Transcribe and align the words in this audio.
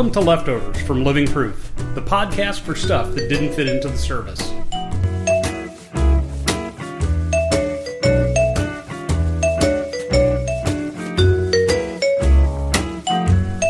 Welcome 0.00 0.14
to 0.14 0.20
Leftovers 0.20 0.80
from 0.80 1.04
Living 1.04 1.26
Proof, 1.26 1.72
the 1.94 2.00
podcast 2.00 2.60
for 2.60 2.74
stuff 2.74 3.14
that 3.14 3.28
didn't 3.28 3.52
fit 3.52 3.68
into 3.68 3.86
the 3.86 3.98
service. 3.98 4.40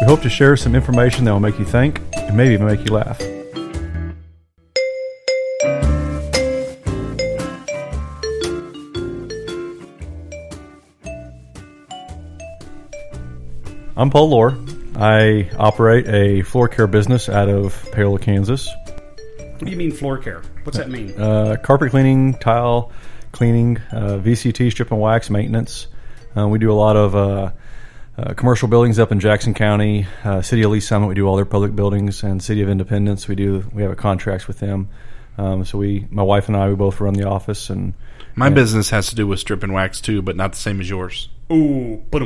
We 0.00 0.06
hope 0.06 0.22
to 0.22 0.30
share 0.30 0.56
some 0.56 0.76
information 0.76 1.24
that 1.24 1.32
will 1.32 1.40
make 1.40 1.58
you 1.58 1.64
think 1.64 2.00
and 2.12 2.36
maybe 2.36 2.54
even 2.54 2.68
make 2.68 2.84
you 2.88 2.92
laugh. 2.92 3.20
I'm 13.96 14.10
Paul 14.10 14.28
Lohr. 14.28 14.69
I 15.00 15.48
operate 15.56 16.06
a 16.08 16.42
floor 16.42 16.68
care 16.68 16.86
business 16.86 17.30
out 17.30 17.48
of 17.48 17.88
Paola, 17.92 18.18
Kansas. 18.18 18.68
What 19.38 19.64
do 19.64 19.70
you 19.70 19.76
mean 19.76 19.92
floor 19.92 20.18
care? 20.18 20.42
What's 20.64 20.76
that 20.76 20.90
mean? 20.90 21.18
Uh, 21.18 21.56
carpet 21.62 21.90
cleaning, 21.90 22.34
tile 22.34 22.92
cleaning, 23.32 23.78
uh, 23.92 24.18
VCT 24.22 24.70
strip 24.70 24.90
and 24.90 25.00
wax 25.00 25.30
maintenance. 25.30 25.86
Uh, 26.36 26.48
we 26.48 26.58
do 26.58 26.70
a 26.70 26.74
lot 26.74 26.96
of 26.96 27.16
uh, 27.16 27.50
uh, 28.18 28.34
commercial 28.34 28.68
buildings 28.68 28.98
up 28.98 29.10
in 29.10 29.20
Jackson 29.20 29.54
County, 29.54 30.06
uh, 30.22 30.42
City 30.42 30.62
of 30.64 30.70
Lee 30.70 30.80
Summit. 30.80 31.06
We 31.06 31.14
do 31.14 31.26
all 31.26 31.36
their 31.36 31.46
public 31.46 31.74
buildings, 31.74 32.22
and 32.22 32.42
City 32.42 32.60
of 32.60 32.68
Independence. 32.68 33.26
We 33.26 33.34
do 33.36 33.64
we 33.72 33.80
have 33.82 33.90
a 33.90 33.96
contracts 33.96 34.46
with 34.46 34.58
them. 34.58 34.90
Um, 35.38 35.64
so 35.64 35.78
we, 35.78 36.06
my 36.10 36.22
wife 36.22 36.48
and 36.48 36.56
I, 36.56 36.68
we 36.68 36.74
both 36.74 37.00
run 37.00 37.14
the 37.14 37.26
office, 37.26 37.70
and 37.70 37.94
My 38.34 38.50
business 38.50 38.90
has 38.90 39.08
to 39.08 39.14
do 39.14 39.26
with 39.26 39.38
strip 39.40 39.62
and 39.62 39.72
wax 39.72 39.98
too, 40.02 40.20
but 40.20 40.36
not 40.36 40.52
the 40.52 40.58
same 40.58 40.78
as 40.78 40.90
yours. 40.90 41.30
Ooh, 41.50 42.02
but 42.10 42.22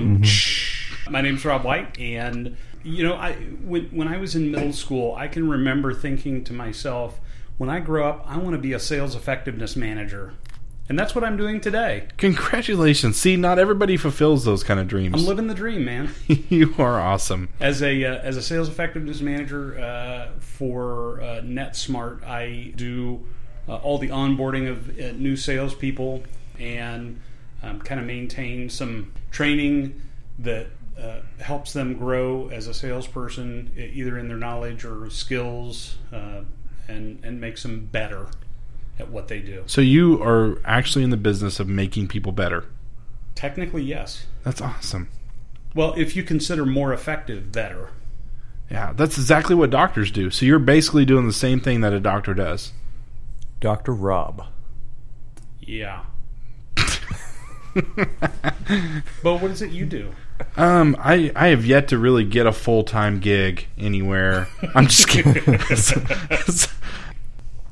My 1.09 1.21
name's 1.21 1.45
Rob 1.45 1.65
White, 1.65 1.99
and 1.99 2.57
you 2.83 3.03
know, 3.03 3.15
I 3.15 3.33
when 3.33 3.87
when 3.87 4.09
I 4.09 4.19
was 4.19 4.35
in 4.35 4.51
middle 4.51 4.73
school, 4.73 5.15
I 5.17 5.29
can 5.29 5.49
remember 5.49 5.93
thinking 5.93 6.45
to 6.45 6.53
myself, 6.53 7.21
when 7.59 7.69
I 7.69 7.81
grow 7.81 8.09
up, 8.09 8.25
I 8.27 8.39
want 8.39 8.55
to 8.55 8.61
be 8.61 8.73
a 8.73 8.79
sales 8.79 9.15
effectiveness 9.15 9.77
manager, 9.77 10.35
and 10.89 10.99
that's 10.99 11.15
what 11.15 11.23
I'm 11.23 11.37
doing 11.37 11.61
today. 11.61 12.09
Congratulations! 12.17 13.19
See, 13.19 13.37
not 13.37 13.59
everybody 13.59 13.97
fulfills 13.97 14.45
those 14.45 14.65
kind 14.65 14.81
of 14.81 14.89
dreams. 14.89 15.15
I'm 15.15 15.27
living 15.27 15.47
the 15.47 15.55
dream, 15.55 15.85
man. 15.85 16.11
you 16.27 16.75
are 16.79 17.01
awesome. 17.01 17.51
As 17.61 17.83
a 17.83 18.05
uh, 18.05 18.19
as 18.19 18.37
a 18.37 18.43
sales 18.43 18.69
effectiveness 18.69 19.21
manager 19.21 19.79
uh, 19.79 20.39
for 20.41 21.21
uh, 21.21 21.41
NetSmart, 21.43 22.25
I 22.25 22.73
do 22.77 23.27
uh, 23.69 23.77
all 23.77 23.99
the 23.99 24.09
onboarding 24.09 24.71
of 24.71 24.99
uh, 24.99 25.13
new 25.13 25.37
salespeople 25.37 26.23
and 26.59 27.21
um, 27.63 27.81
kind 27.81 28.01
of 28.01 28.07
maintain 28.07 28.69
some 28.69 29.13
training 29.31 30.01
that 30.39 30.69
uh, 31.01 31.21
helps 31.41 31.73
them 31.73 31.95
grow 31.95 32.49
as 32.49 32.67
a 32.67 32.75
salesperson, 32.75 33.73
either 33.77 34.19
in 34.19 34.29
their 34.29 34.37
knowledge 34.37 34.85
or 34.85 35.11
skills, 35.11 35.97
uh, 36.13 36.43
and 36.89 37.19
and 37.25 37.41
makes 37.41 37.63
them 37.63 37.87
better 37.87 38.29
at 38.99 39.11
what 39.11 39.29
they 39.29 39.41
do. 39.41 39.65
So 39.67 39.81
you 39.81 40.23
are 40.23 40.61
actually 40.65 41.05
in 41.05 41.11
the 41.11 41.17
business 41.17 41.59
of 41.59 41.69
making 41.69 42.09
people 42.09 42.33
better. 42.33 42.65
Technically, 43.35 43.83
yes. 43.83 44.27
That's 44.45 44.61
awesome. 44.61 45.09
Well, 45.75 45.95
if 45.97 46.15
you 46.15 46.23
consider 46.23 46.65
more 46.65 46.93
effective, 46.93 47.51
better. 47.51 47.91
Yeah, 48.71 48.93
that's 48.93 49.19
exactly 49.19 49.57
what 49.57 49.71
doctors 49.71 50.11
do. 50.11 50.31
So 50.31 50.47
you're 50.47 50.59
basically 50.59 51.05
doing 51.05 51.27
the 51.27 51.33
same 51.33 51.61
thing 51.61 51.81
that 51.81 51.93
a 51.93 52.01
doctor 52.01 52.35
does. 52.35 52.73
Dr. 53.61 53.93
Rob. 53.93 54.47
Yeah. 55.61 56.05
but 57.75 57.83
what 59.23 59.51
is 59.51 59.63
it 59.63 59.71
you 59.71 59.87
do? 59.87 60.13
Um, 60.57 60.97
I 60.99 61.33
I 61.35 61.49
have 61.49 61.65
yet 61.65 61.89
to 61.89 61.99
really 61.99 62.25
get 62.25 62.47
a 62.47 62.53
full 62.53 62.85
time 62.85 63.21
gig 63.21 63.67
anywhere. 63.79 64.49
I'm 64.75 64.87
just 64.87 65.09
kidding. 65.09 65.35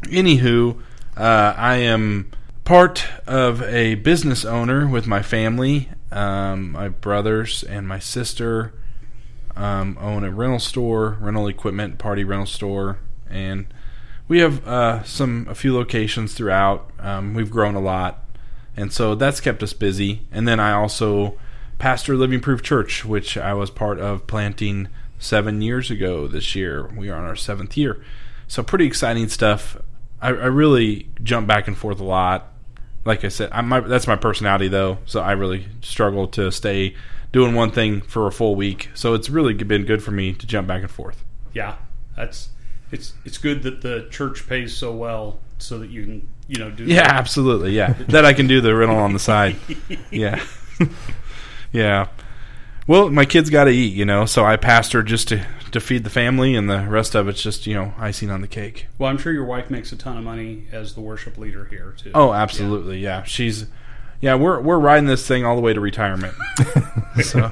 Anywho, 0.03 0.78
uh, 1.16 1.55
I 1.56 1.77
am 1.77 2.31
part 2.65 3.06
of 3.27 3.62
a 3.62 3.94
business 3.97 4.44
owner 4.44 4.87
with 4.87 5.06
my 5.06 5.22
family. 5.22 5.88
Um, 6.11 6.72
my 6.72 6.88
brothers 6.88 7.62
and 7.62 7.88
my 7.88 7.99
sister 7.99 8.75
um, 9.56 9.97
own 10.00 10.25
a 10.25 10.31
rental 10.31 10.59
store, 10.59 11.19
rental 11.21 11.47
equipment, 11.47 11.99
party 11.99 12.25
rental 12.25 12.47
store, 12.47 12.99
and 13.28 13.66
we 14.28 14.41
have 14.41 14.66
uh, 14.66 15.03
some 15.05 15.47
a 15.49 15.55
few 15.55 15.75
locations 15.75 16.34
throughout. 16.34 16.91
Um, 16.99 17.34
we've 17.34 17.50
grown 17.50 17.75
a 17.75 17.81
lot, 17.81 18.25
and 18.77 18.93
so 18.93 19.15
that's 19.15 19.41
kept 19.41 19.62
us 19.62 19.72
busy. 19.72 20.22
And 20.31 20.47
then 20.47 20.61
I 20.61 20.72
also 20.72 21.38
pastor 21.78 22.16
Living 22.16 22.41
Proof 22.41 22.62
Church, 22.62 23.05
which 23.05 23.37
I 23.37 23.55
was 23.55 23.71
part 23.71 23.99
of 23.99 24.27
planting 24.27 24.88
seven 25.19 25.62
years 25.62 25.91
ago. 25.91 26.27
This 26.27 26.55
year, 26.55 26.87
we 26.97 27.10
are 27.10 27.16
on 27.16 27.25
our 27.25 27.37
seventh 27.37 27.77
year, 27.77 28.03
so 28.49 28.62
pretty 28.62 28.87
exciting 28.87 29.28
stuff. 29.28 29.77
I, 30.21 30.28
I 30.28 30.47
really 30.47 31.09
jump 31.22 31.47
back 31.47 31.66
and 31.66 31.77
forth 31.77 32.00
a 32.00 32.05
lot. 32.05 32.49
Like 33.05 33.25
I 33.25 33.28
said, 33.28 33.50
I, 33.53 33.61
my, 33.62 33.81
that's 33.81 34.06
my 34.06 34.16
personality 34.16 34.69
though, 34.69 34.99
so 35.06 35.21
I 35.21 35.32
really 35.32 35.66
struggle 35.81 36.28
to 36.28 36.53
stay 36.53 36.94
doing 37.32 37.55
one 37.55 37.71
thing 37.72 38.00
for 38.03 38.27
a 38.27 38.32
full 38.32 38.55
week. 38.55 38.91
So 38.94 39.15
it's 39.15 39.28
really 39.28 39.55
been 39.55 39.84
good 39.84 40.03
for 40.03 40.12
me 40.12 40.34
to 40.34 40.47
jump 40.47 40.69
back 40.69 40.82
and 40.82 40.91
forth. 40.91 41.25
Yeah, 41.53 41.77
that's 42.16 42.50
it's 42.93 43.15
it's 43.25 43.38
good 43.38 43.62
that 43.62 43.81
the 43.81 44.06
church 44.11 44.47
pays 44.47 44.77
so 44.77 44.94
well 44.94 45.41
so 45.59 45.78
that 45.78 45.91
you 45.91 46.05
can 46.05 46.28
you 46.47 46.59
know 46.59 46.71
do 46.71 46.84
Yeah, 46.84 47.09
absolutely. 47.09 47.72
Yeah, 47.72 47.94
that 48.09 48.25
I 48.25 48.34
can 48.34 48.47
do 48.47 48.61
the 48.61 48.75
rental 48.75 48.99
on 48.99 49.12
the 49.12 49.19
side. 49.19 49.56
Yeah, 50.11 50.43
yeah. 51.72 52.09
Well, 52.87 53.10
my 53.10 53.25
kids 53.25 53.49
got 53.49 53.65
to 53.65 53.71
eat, 53.71 53.94
you 53.94 54.05
know, 54.05 54.27
so 54.27 54.44
I 54.44 54.56
pastor 54.56 55.03
just 55.03 55.28
to 55.28 55.47
to 55.71 55.81
feed 55.81 56.05
the 56.05 56.10
family, 56.10 56.55
and 56.55 56.69
the 56.69 56.81
rest 56.88 57.15
of 57.15 57.28
it's 57.28 57.43
just 57.43 57.66
you 57.66 57.75
know 57.75 57.94
icing 57.99 58.31
on 58.31 58.41
the 58.41 58.49
cake. 58.49 58.88
Well, 58.99 59.09
I'm 59.09 59.19
sure 59.19 59.33
your 59.33 59.44
wife 59.44 59.71
makes 59.71 59.93
a 59.93 59.97
ton 59.97 60.16
of 60.19 60.25
money 60.25 60.66
as 60.72 60.94
the 60.94 61.00
worship 61.00 61.38
leader 61.38 61.65
here 61.66 61.94
too. 61.97 62.11
Oh, 62.15 62.32
absolutely. 62.32 62.99
Yeah, 62.99 63.22
she's. 63.22 63.66
Yeah, 64.21 64.34
we're 64.37 64.61
we're 64.61 64.78
riding 64.78 65.06
this 65.06 65.27
thing 65.27 65.44
all 65.44 65.56
the 65.56 65.62
way 65.62 65.72
to 65.72 65.81
retirement. 65.81 66.34
so, 67.22 67.49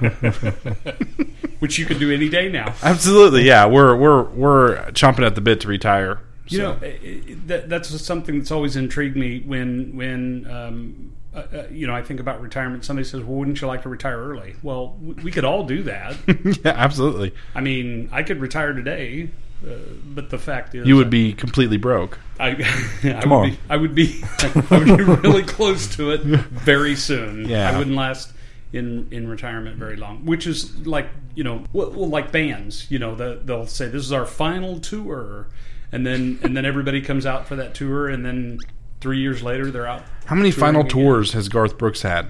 which 1.60 1.78
you 1.78 1.86
can 1.86 1.98
do 1.98 2.12
any 2.12 2.28
day 2.28 2.48
now. 2.48 2.74
absolutely, 2.82 3.42
yeah, 3.44 3.66
we're 3.66 3.94
we're 3.96 4.22
we're 4.24 4.76
chomping 4.92 5.26
at 5.26 5.34
the 5.34 5.40
bit 5.40 5.60
to 5.60 5.68
retire. 5.68 6.20
You 6.48 6.58
So- 6.58 6.62
know, 6.72 6.78
i- 6.82 6.98
i- 7.04 7.36
that, 7.46 7.68
that's 7.68 7.88
something 8.04 8.38
that's 8.38 8.50
always 8.50 8.76
intrigued 8.76 9.16
me 9.16 9.40
when 9.46 9.96
when 9.96 10.46
um, 10.50 11.12
uh, 11.34 11.38
uh, 11.38 11.66
you 11.70 11.86
know 11.86 11.94
I 11.94 12.02
think 12.02 12.20
about 12.20 12.40
retirement. 12.40 12.84
Somebody 12.84 13.08
says, 13.08 13.22
"Well, 13.22 13.38
wouldn't 13.38 13.60
you 13.60 13.66
like 13.66 13.82
to 13.82 13.88
retire 13.88 14.18
early?" 14.18 14.56
Well, 14.62 14.96
we 15.00 15.30
could 15.30 15.44
all 15.44 15.64
do 15.64 15.82
that. 15.84 16.16
yeah, 16.64 16.72
absolutely. 16.72 17.34
I 17.54 17.60
mean, 17.60 18.08
I 18.12 18.22
could 18.22 18.40
retire 18.40 18.72
today, 18.72 19.30
uh, 19.66 19.74
but 20.04 20.30
the 20.30 20.38
fact 20.38 20.74
is, 20.74 20.86
You 20.86 20.96
would 20.96 21.10
be 21.10 21.32
completely 21.32 21.76
broke. 21.76 22.18
I, 22.38 22.56
I 23.04 23.20
Tomorrow. 23.20 23.42
would 23.42 23.50
be, 23.50 23.58
I 23.68 23.76
would 23.76 23.94
be, 23.94 24.22
I 24.70 24.78
would 24.78 24.98
be 24.98 25.04
really 25.04 25.42
close 25.42 25.94
to 25.96 26.10
it 26.10 26.22
very 26.22 26.96
soon. 26.96 27.48
Yeah. 27.48 27.70
I 27.70 27.78
wouldn't 27.78 27.96
last 27.96 28.32
in 28.72 29.08
in 29.10 29.28
retirement 29.28 29.76
very 29.76 29.96
long. 29.96 30.24
Which 30.24 30.46
is 30.46 30.86
like 30.86 31.08
you 31.34 31.44
know, 31.44 31.64
well, 31.72 31.90
like 32.08 32.32
bands. 32.32 32.90
You 32.90 32.98
know, 32.98 33.14
the, 33.14 33.40
they'll 33.44 33.66
say 33.66 33.88
this 33.88 34.02
is 34.02 34.12
our 34.12 34.26
final 34.26 34.80
tour, 34.80 35.48
and 35.92 36.06
then 36.06 36.38
and 36.42 36.56
then 36.56 36.64
everybody 36.64 37.00
comes 37.00 37.26
out 37.26 37.46
for 37.46 37.56
that 37.56 37.74
tour, 37.74 38.08
and 38.08 38.24
then 38.24 38.58
three 39.00 39.18
years 39.18 39.42
later 39.42 39.70
they're 39.70 39.86
out. 39.86 40.02
How 40.26 40.34
many 40.36 40.50
final 40.50 40.80
again. 40.82 40.90
tours 40.90 41.32
has 41.32 41.48
Garth 41.48 41.78
Brooks 41.78 42.02
had? 42.02 42.28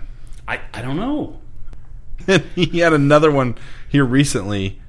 I 0.49 0.61
I 0.73 0.83
don't 0.83 0.97
know. 0.97 1.41
he 2.55 2.79
had 2.81 2.93
another 2.93 3.31
one 3.31 3.57
here 3.89 4.05
recently. 4.05 4.81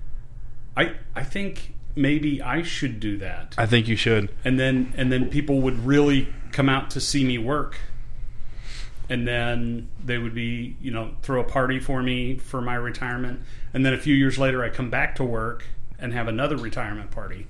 I 0.78 0.96
I 1.16 1.24
think 1.24 1.74
maybe 1.96 2.41
I 2.41 2.61
should 2.64 3.00
do 3.00 3.17
that. 3.17 3.55
I 3.58 3.66
think 3.66 3.88
you 3.88 3.96
should. 3.96 4.29
and 4.46 4.59
then 4.59 4.94
and 4.96 5.11
then 5.11 5.29
people 5.29 5.61
would 5.61 5.85
really 5.85 6.28
come 6.52 6.70
out 6.70 6.90
to 6.91 7.00
see 7.02 7.23
me 7.23 7.38
work 7.38 7.78
and 9.09 9.28
then 9.28 9.90
they 10.03 10.17
would 10.17 10.34
be 10.34 10.76
you 10.82 10.91
know 10.91 11.11
throw 11.22 11.41
a 11.41 11.44
party 11.44 11.79
for 11.79 12.02
me 12.03 12.38
for 12.38 12.61
my 12.61 12.76
retirement 12.76 13.41
and 13.73 13.85
then 13.85 13.94
a 13.94 13.97
few 13.97 14.14
years 14.14 14.38
later 14.38 14.64
i 14.64 14.70
come 14.70 14.90
back 14.90 15.16
to 15.16 15.23
work 15.23 15.64
and 16.00 16.14
have 16.14 16.28
another 16.28 16.58
retirement 16.58 17.09
party 17.11 17.47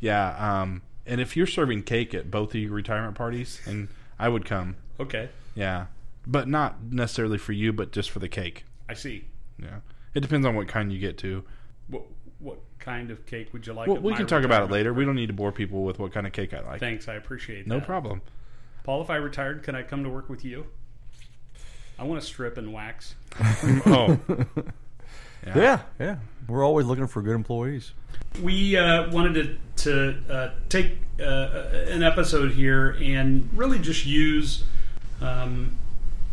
Yeah. 0.00 0.60
Um, 0.62 0.82
and 1.10 1.20
if 1.20 1.36
you're 1.36 1.46
serving 1.46 1.82
cake 1.82 2.14
at 2.14 2.30
both 2.30 2.54
of 2.54 2.60
your 2.60 2.72
retirement 2.72 3.14
parties, 3.16 3.60
and 3.66 3.88
I 4.18 4.28
would 4.28 4.44
come. 4.44 4.76
okay 4.98 5.28
Yeah. 5.54 5.86
But 6.26 6.48
not 6.48 6.82
necessarily 6.90 7.38
for 7.38 7.52
you, 7.52 7.72
but 7.72 7.92
just 7.92 8.10
for 8.10 8.18
the 8.20 8.28
cake. 8.28 8.64
i 8.88 8.94
see 8.94 9.24
Yeah. 9.62 9.80
It 10.14 10.20
depends 10.20 10.46
on 10.46 10.54
what 10.54 10.68
kind 10.68 10.92
you 10.92 10.98
get 10.98 11.18
to. 11.18 11.44
what, 11.88 12.02
what 12.38 12.58
kind 12.78 13.10
of 13.10 13.26
cake 13.26 13.52
would 13.52 13.66
you 13.66 13.72
like 13.74 13.88
Well, 13.88 13.98
we 14.00 14.14
can 14.14 14.26
talk 14.26 14.42
about 14.44 14.62
it 14.62 14.64
retirement 14.64 14.72
later. 14.72 14.92
We 14.94 15.04
don't 15.04 15.14
need 15.16 15.26
to 15.26 15.32
bore 15.34 15.52
people 15.52 15.84
with 15.84 15.98
what 15.98 16.12
kind 16.12 16.26
of 16.26 16.32
cake 16.32 16.54
I 16.54 16.60
like. 16.60 16.80
thanks 16.80 17.08
i 17.08 17.14
appreciate 17.14 17.66
No 17.66 17.74
that 17.76 17.80
No 17.80 17.86
problem. 17.86 18.22
paul 18.84 19.02
if 19.02 19.10
i 19.10 19.16
retired 19.16 19.62
can 19.62 19.74
i 19.74 19.82
come 19.82 20.02
to 20.04 20.08
work 20.08 20.28
with 20.30 20.44
you 20.44 20.66
i 21.98 22.04
want 22.04 22.20
to 22.20 22.26
strip 22.26 22.56
and 22.56 22.72
wax 22.72 23.14
oh, 23.86 24.18
Yeah, 25.46 25.80
yeah. 25.98 26.16
We're 26.48 26.64
always 26.64 26.84
looking 26.86 27.06
for 27.06 27.22
good 27.22 27.34
employees. 27.34 27.92
we 28.42 28.76
uh, 28.76 29.10
wanted 29.10 29.34
to, 29.34 29.56
to 29.80 30.16
uh, 30.28 30.50
take 30.68 30.98
uh, 31.20 31.68
an 31.88 32.02
episode 32.02 32.52
here 32.52 32.96
and 33.00 33.48
really 33.54 33.78
just 33.78 34.06
use 34.06 34.64
um, 35.20 35.76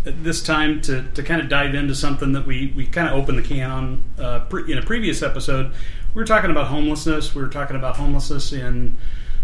this 0.03 0.41
time 0.41 0.81
to, 0.81 1.03
to 1.11 1.23
kind 1.23 1.41
of 1.41 1.49
dive 1.49 1.75
into 1.75 1.93
something 1.93 2.33
that 2.33 2.45
we, 2.45 2.73
we 2.75 2.85
kind 2.85 3.07
of 3.07 3.15
opened 3.15 3.37
the 3.37 3.43
can 3.43 3.69
on 3.69 4.03
uh, 4.19 4.39
pre- 4.41 4.71
in 4.71 4.77
a 4.77 4.81
previous 4.81 5.21
episode. 5.21 5.71
We 6.13 6.21
were 6.21 6.25
talking 6.25 6.51
about 6.51 6.67
homelessness. 6.67 7.35
We 7.35 7.41
were 7.41 7.49
talking 7.49 7.75
about 7.75 7.97
homelessness 7.97 8.53
in 8.53 8.97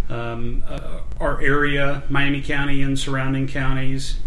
um, 0.09 0.63
uh, 0.67 1.01
our 1.19 1.41
area, 1.41 2.03
Miami 2.09 2.41
County 2.41 2.81
and 2.81 2.97
surrounding 2.97 3.47
counties. 3.47 4.17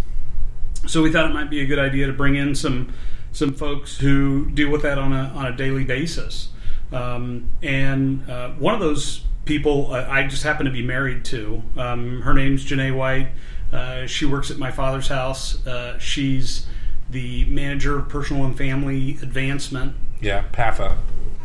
So 0.86 1.02
we 1.02 1.10
thought 1.10 1.30
it 1.30 1.34
might 1.34 1.50
be 1.50 1.60
a 1.60 1.66
good 1.66 1.78
idea 1.78 2.06
to 2.06 2.12
bring 2.12 2.36
in 2.36 2.54
some 2.54 2.92
some 3.32 3.52
folks 3.52 3.98
who 3.98 4.50
deal 4.52 4.70
with 4.70 4.82
that 4.82 4.98
on 4.98 5.12
a 5.12 5.24
on 5.34 5.46
a 5.46 5.56
daily 5.56 5.84
basis. 5.84 6.48
Um, 6.92 7.50
and 7.62 8.28
uh, 8.30 8.50
one 8.50 8.72
of 8.72 8.80
those 8.80 9.24
people 9.46 9.92
uh, 9.92 10.06
I 10.08 10.26
just 10.26 10.42
happen 10.42 10.66
to 10.66 10.72
be 10.72 10.82
married 10.82 11.24
to. 11.26 11.62
Um, 11.76 12.20
her 12.22 12.34
name's 12.34 12.66
Janae 12.66 12.94
White. 12.94 13.28
Uh, 13.72 14.06
she 14.06 14.26
works 14.26 14.50
at 14.50 14.58
my 14.58 14.70
father's 14.70 15.08
house. 15.08 15.66
Uh, 15.66 15.98
she's 15.98 16.66
the 17.08 17.46
manager 17.46 17.98
of 17.98 18.08
personal 18.08 18.44
and 18.44 18.56
family 18.56 19.12
advancement. 19.22 19.96
Yeah, 20.20 20.44
PAFA. 20.52 20.98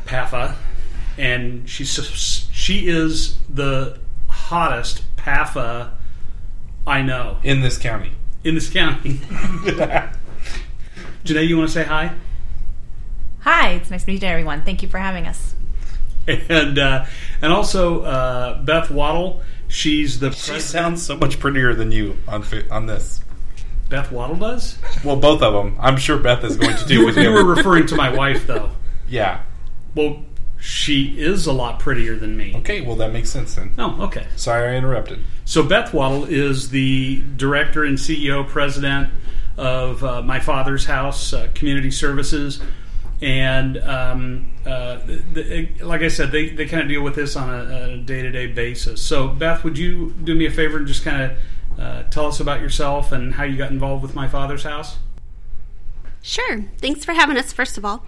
PAFA, 0.06 0.56
and 1.18 1.69
she's 1.69 2.50
she 2.51 2.88
is 2.88 3.38
the 3.48 4.00
hottest 4.27 5.04
PAFA 5.15 5.92
I 6.86 7.01
know 7.01 7.38
in 7.44 7.62
this 7.62 7.77
county. 7.77 8.12
In 8.44 8.56
this 8.56 8.69
county. 8.69 9.13
Janae, 11.24 11.47
you 11.47 11.57
want 11.57 11.69
to 11.69 11.74
say 11.74 11.83
hi? 11.83 12.15
Hi, 13.42 13.74
it's 13.74 13.92
nice 13.92 14.04
to 14.04 14.12
meet 14.12 14.24
everyone. 14.24 14.63
Thank 14.63 14.81
you 14.81 14.88
for 14.88 14.97
having 14.97 15.27
us. 15.27 15.56
And 16.50 16.78
uh, 16.80 17.06
and 17.42 17.51
also 17.54 18.04
uh, 18.04 18.62
Beth 18.62 18.89
Waddle. 18.89 19.42
She's 19.68 20.19
the. 20.19 20.31
She 20.31 20.60
sounds 20.60 21.01
so 21.04 21.16
much 21.16 21.39
prettier 21.39 21.74
than 21.74 21.92
you 21.92 22.18
on 22.28 22.45
on 22.69 22.86
this. 22.88 23.22
Beth 23.89 24.12
Waddle 24.12 24.38
does. 24.38 24.78
Well, 25.04 25.18
both 25.18 25.42
of 25.42 25.54
them. 25.54 25.78
I'm 25.80 25.98
sure 25.98 26.18
Beth 26.18 26.44
is 26.44 26.56
going 26.56 26.78
to 26.78 26.86
do 26.86 27.00
you, 27.00 27.06
with 27.06 27.18
you 27.18 27.31
were 27.31 27.44
referring 27.44 27.88
to 27.88 27.95
my 27.95 28.10
wife, 28.10 28.48
though. 28.48 28.72
Yeah. 29.10 29.42
Well, 29.94 30.24
she 30.62 31.19
is 31.19 31.48
a 31.48 31.51
lot 31.51 31.80
prettier 31.80 32.16
than 32.16 32.38
me. 32.38 32.56
Okay, 32.57 32.81
well 32.81 32.95
that 32.98 33.12
makes 33.12 33.30
sense 33.30 33.56
then. 33.56 33.74
Oh, 33.78 34.04
okay. 34.04 34.28
Sorry 34.36 34.74
I 34.74 34.78
interrupted. 34.78 35.24
So 35.44 35.63
Beth 35.63 35.92
Waddle 35.92 36.24
is 36.25 36.69
the 36.69 37.24
director 37.36 37.83
and 37.83 37.98
CEO, 37.98 38.48
president 38.48 39.10
of 39.57 40.04
uh, 40.04 40.22
my 40.22 40.39
father's 40.39 40.86
house, 40.86 41.33
uh, 41.33 41.50
community 41.56 41.92
services, 41.92 42.62
and 43.21 43.77
um, 43.77 44.51
uh, 44.65 44.97
the, 45.06 45.69
like 45.81 46.01
I 46.01 46.07
said, 46.07 46.31
they, 46.31 46.50
they 46.50 46.65
kind 46.65 46.81
of 46.81 46.89
deal 46.89 47.03
with 47.03 47.15
this 47.15 47.35
on 47.35 47.50
a 47.50 47.97
day 47.97 48.21
to 48.23 48.31
day 48.31 48.47
basis. 48.47 49.01
So 49.01 49.27
Beth, 49.27 49.63
would 49.63 49.77
you 49.77 50.12
do 50.23 50.33
me 50.33 50.45
a 50.45 50.51
favor 50.51 50.77
and 50.77 50.88
just 50.88 51.03
kind 51.03 51.31
of 51.31 51.79
uh, 51.79 52.03
tell 52.09 52.27
us 52.27 52.39
about 52.39 52.62
yourself 52.62 53.12
and 53.12 53.33
how 53.33 53.44
you 53.44 53.57
got 53.57 53.71
involved 53.71 54.01
with 54.01 54.15
my 54.15 54.27
father's 54.27 54.63
house? 54.63 54.97
Sure. 56.23 56.63
Thanks 56.77 57.06
for 57.06 57.13
having 57.13 57.38
us. 57.38 57.53
First 57.53 57.77
of 57.77 57.85
all. 57.85 58.06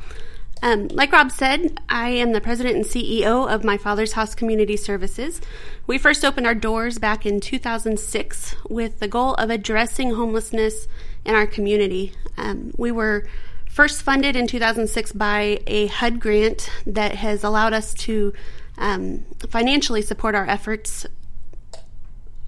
Um, 0.64 0.88
like 0.88 1.12
Rob 1.12 1.30
said, 1.30 1.78
I 1.90 2.12
am 2.12 2.32
the 2.32 2.40
president 2.40 2.78
and 2.78 2.86
CEO 2.86 3.54
of 3.54 3.66
My 3.66 3.76
Father's 3.76 4.14
House 4.14 4.34
Community 4.34 4.78
Services. 4.78 5.42
We 5.88 5.98
first 5.98 6.24
opened 6.24 6.48
our 6.48 6.56
doors 6.56 6.98
back 7.00 7.26
in 7.26 7.42
2006 7.42 8.56
with 8.70 9.00
the 9.00 9.10
goal 9.10 9.34
of 9.34 9.50
addressing 9.50 10.12
homelessness 10.12 10.88
in 11.26 11.36
our 11.36 11.46
community. 11.46 12.14
Um, 12.38 12.72
we 12.78 12.94
were 12.94 13.28
first 13.74 14.04
funded 14.04 14.36
in 14.36 14.46
2006 14.46 15.14
by 15.14 15.60
a 15.66 15.88
HUD 15.88 16.20
grant 16.20 16.70
that 16.86 17.16
has 17.16 17.44
allowed 17.44 17.74
us 17.74 17.96
to 17.96 18.32
um, 18.78 19.26
financially 19.50 20.04
support 20.04 20.36
our 20.36 20.48
efforts. 20.48 21.08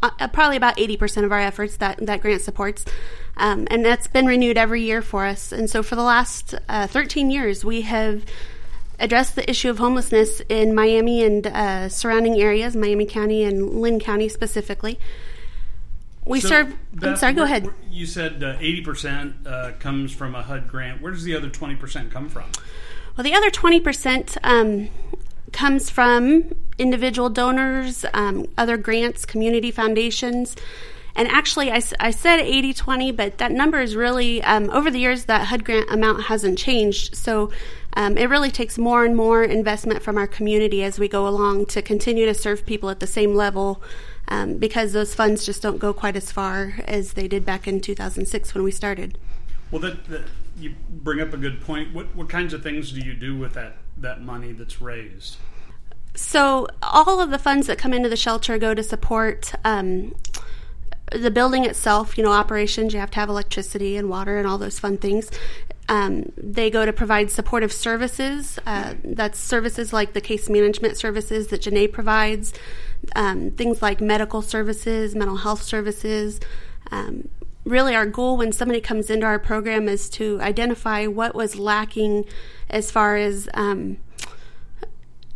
Uh, 0.04 0.28
probably 0.28 0.56
about 0.56 0.78
80% 0.78 1.24
of 1.24 1.32
our 1.32 1.40
efforts 1.40 1.78
that, 1.78 1.98
that 2.06 2.22
grant 2.22 2.44
supports. 2.44 2.86
Um, 3.38 3.68
and 3.72 3.84
that's 3.84 4.08
been 4.08 4.28
renewed 4.28 4.56
every 4.56 4.84
year 4.84 5.02
for 5.02 5.26
us. 5.26 5.52
And 5.52 5.68
so 5.68 5.82
for 5.82 5.96
the 5.96 6.04
last 6.04 6.54
uh, 6.70 6.86
13 6.86 7.32
years, 7.32 7.66
we 7.66 7.82
have 7.82 8.24
addressed 9.00 9.36
the 9.36 9.50
issue 9.50 9.72
of 9.72 9.80
homelessness 9.80 10.44
in 10.48 10.76
Miami 10.76 11.24
and 11.24 11.48
uh, 11.48 11.90
surrounding 11.90 12.40
areas, 12.40 12.76
Miami 12.76 13.08
County 13.08 13.44
and 13.44 13.82
Linn 13.82 14.00
County 14.00 14.30
specifically. 14.30 15.00
We 16.26 16.40
so 16.40 16.50
serve. 16.50 16.76
Beth, 16.94 17.10
I'm 17.10 17.16
sorry. 17.18 17.34
Go 17.34 17.44
ahead. 17.44 17.70
You 17.90 18.06
said 18.06 18.44
uh, 18.44 18.58
80% 18.58 19.46
uh, 19.46 19.72
comes 19.80 20.12
from 20.12 20.36
a 20.36 20.42
HUD 20.42 20.68
grant. 20.68 21.02
Where 21.02 21.12
does 21.12 21.24
the 21.24 21.36
other 21.36 21.50
20% 21.50 22.12
come 22.12 22.30
from? 22.30 22.50
Well, 23.16 23.24
the 23.24 23.36
other 23.36 23.50
20% 23.50 24.38
um, 24.44 24.90
comes 25.54 25.90
from 25.90 26.54
individual 26.78 27.30
donors, 27.30 28.06
um, 28.14 28.48
other 28.58 28.76
grants, 28.78 29.26
community 29.26 29.72
foundations. 29.72 30.56
And 31.16 31.30
actually, 31.30 31.72
I, 31.72 31.82
I 32.00 32.12
said 32.12 32.42
80 32.42 32.74
20, 32.74 33.12
but 33.14 33.38
that 33.38 33.52
number 33.52 33.80
is 33.80 33.96
really, 33.96 34.44
um, 34.44 34.70
over 34.70 34.92
the 34.92 35.00
years, 35.00 35.26
that 35.26 35.46
HUD 35.48 35.64
grant 35.64 35.90
amount 35.90 36.24
hasn't 36.24 36.58
changed. 36.60 37.16
So 37.16 37.52
um, 37.94 38.18
it 38.18 38.30
really 38.30 38.52
takes 38.52 38.78
more 38.78 39.06
and 39.06 39.16
more 39.16 39.44
investment 39.44 40.04
from 40.04 40.18
our 40.18 40.28
community 40.28 40.84
as 40.84 41.00
we 41.00 41.08
go 41.08 41.26
along 41.26 41.68
to 41.68 41.82
continue 41.82 42.26
to 42.26 42.34
serve 42.34 42.66
people 42.66 42.90
at 42.90 43.00
the 43.00 43.08
same 43.08 43.34
level 43.34 43.82
um, 44.28 44.58
because 44.58 44.94
those 44.94 45.14
funds 45.14 45.46
just 45.46 45.62
don't 45.62 45.78
go 45.78 45.94
quite 45.94 46.16
as 46.16 46.32
far 46.32 46.76
as 46.86 47.14
they 47.14 47.28
did 47.28 47.46
back 47.46 47.68
in 47.68 47.82
2006 47.82 48.54
when 48.54 48.64
we 48.64 48.72
started. 48.72 49.18
Well, 49.72 49.82
that, 49.82 50.06
that 50.06 50.24
you 50.58 50.76
bring 50.90 51.20
up 51.20 51.34
a 51.34 51.38
good 51.38 51.62
point. 51.62 51.94
What, 51.94 52.16
what 52.16 52.30
kinds 52.30 52.54
of 52.54 52.64
things 52.64 52.92
do 52.92 53.02
you 53.02 53.14
do 53.14 53.38
with 53.38 53.54
that, 53.54 53.78
that 53.98 54.22
money 54.22 54.52
that's 54.52 54.82
raised? 54.82 55.38
So, 56.16 56.68
all 56.82 57.20
of 57.20 57.30
the 57.30 57.38
funds 57.38 57.68
that 57.68 57.78
come 57.78 57.94
into 57.94 58.08
the 58.08 58.16
shelter 58.16 58.58
go 58.58 58.74
to 58.74 58.84
support 58.84 59.54
um, 59.66 60.16
the 61.12 61.30
building 61.30 61.66
itself, 61.66 62.18
you 62.18 62.24
know, 62.24 62.32
operations, 62.32 62.94
you 62.94 63.00
have 63.00 63.12
to 63.12 63.20
have 63.20 63.30
electricity 63.30 63.98
and 63.98 64.10
water 64.10 64.38
and 64.38 64.48
all 64.48 64.58
those 64.58 64.80
fun 64.80 64.98
things. 64.98 65.30
Um, 65.88 66.32
they 66.36 66.72
go 66.72 66.86
to 66.86 66.94
provide 66.94 67.30
supportive 67.30 67.72
services. 67.72 68.58
Uh, 68.66 68.96
that's 69.04 69.38
services 69.38 69.94
like 69.94 70.14
the 70.14 70.22
case 70.22 70.50
management 70.50 70.98
services 70.98 71.48
that 71.48 71.62
Janae 71.62 71.92
provides, 71.92 72.54
um, 73.16 73.52
things 73.52 73.82
like 73.82 74.02
medical 74.02 74.42
services, 74.42 75.16
mental 75.16 75.38
health 75.38 75.62
services. 75.62 76.40
Um, 76.92 77.30
really, 77.64 77.96
our 77.96 78.06
goal 78.06 78.38
when 78.38 78.52
somebody 78.52 78.82
comes 78.82 79.10
into 79.10 79.26
our 79.26 79.40
program 79.40 79.88
is 79.88 80.10
to 80.12 80.40
identify 80.42 81.08
what 81.08 81.36
was 81.36 81.58
lacking 81.58 82.26
as 82.70 82.92
far 82.92 83.18
as 83.18 83.50
um, 83.54 83.98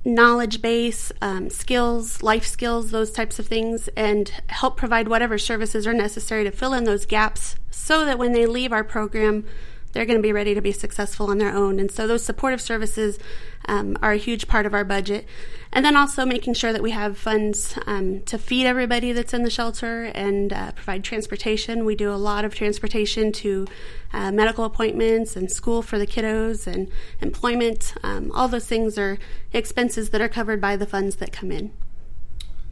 knowledge 0.06 0.62
base, 0.62 1.12
um, 1.22 1.50
skills, 1.50 2.24
life 2.24 2.46
skills, 2.46 2.92
those 2.92 3.12
types 3.12 3.40
of 3.40 3.48
things, 3.48 3.90
and 3.90 4.30
help 4.48 4.78
provide 4.78 5.08
whatever 5.08 5.38
services 5.38 5.86
are 5.86 5.94
necessary 5.94 6.44
to 6.44 6.52
fill 6.52 6.74
in 6.74 6.84
those 6.84 7.06
gaps 7.06 7.56
so 7.70 8.06
that 8.06 8.18
when 8.18 8.34
they 8.34 8.46
leave 8.46 8.72
our 8.72 8.84
program, 8.84 9.46
they're 9.92 10.06
going 10.06 10.20
to 10.20 10.24
be 10.24 10.34
ready 10.34 10.54
to 10.54 10.62
be 10.62 10.72
successful 10.72 11.30
on 11.30 11.38
their 11.38 11.54
own. 11.54 11.80
And 11.80 11.92
so 11.92 12.08
those 12.08 12.24
supportive 12.24 12.62
services 12.62 13.18
um, 13.66 13.98
are 14.02 14.12
a 14.12 14.18
huge 14.18 14.48
part 14.48 14.66
of 14.66 14.74
our 14.74 14.84
budget. 14.84 15.26
And 15.72 15.86
then 15.86 15.96
also 15.96 16.26
making 16.26 16.56
sure 16.56 16.74
that 16.74 16.82
we 16.82 16.92
have 16.92 17.18
funds 17.18 17.78
um, 17.86 18.22
to 18.22 18.38
feed 18.38 18.66
everybody 18.66 19.12
that's 19.12 19.34
in 19.34 19.44
the 19.44 19.50
shelter 19.50 20.06
and 20.16 20.52
uh, 20.52 20.72
provide 20.72 21.04
transportation. 21.04 21.86
We 21.86 21.96
do 21.96 22.12
a 22.12 22.18
lot 22.18 22.46
of 22.46 22.56
transportation 22.56 23.32
to 23.34 23.68
uh, 24.12 24.32
medical 24.32 24.66
appointments 24.66 25.36
and 25.36 25.52
school 25.52 25.82
for 25.82 26.00
the 26.00 26.08
kiddos 26.08 26.66
and 26.66 26.90
employment. 27.22 27.94
Um, 28.04 28.32
all 28.34 28.48
those 28.48 28.66
things 28.66 28.98
are 28.98 29.20
expenses 29.54 30.10
that 30.10 30.22
are 30.22 30.30
covered 30.30 30.60
by 30.60 30.76
the 30.76 30.88
funds 30.88 31.18
that 31.18 31.32
come 31.32 31.52
in. 31.52 31.72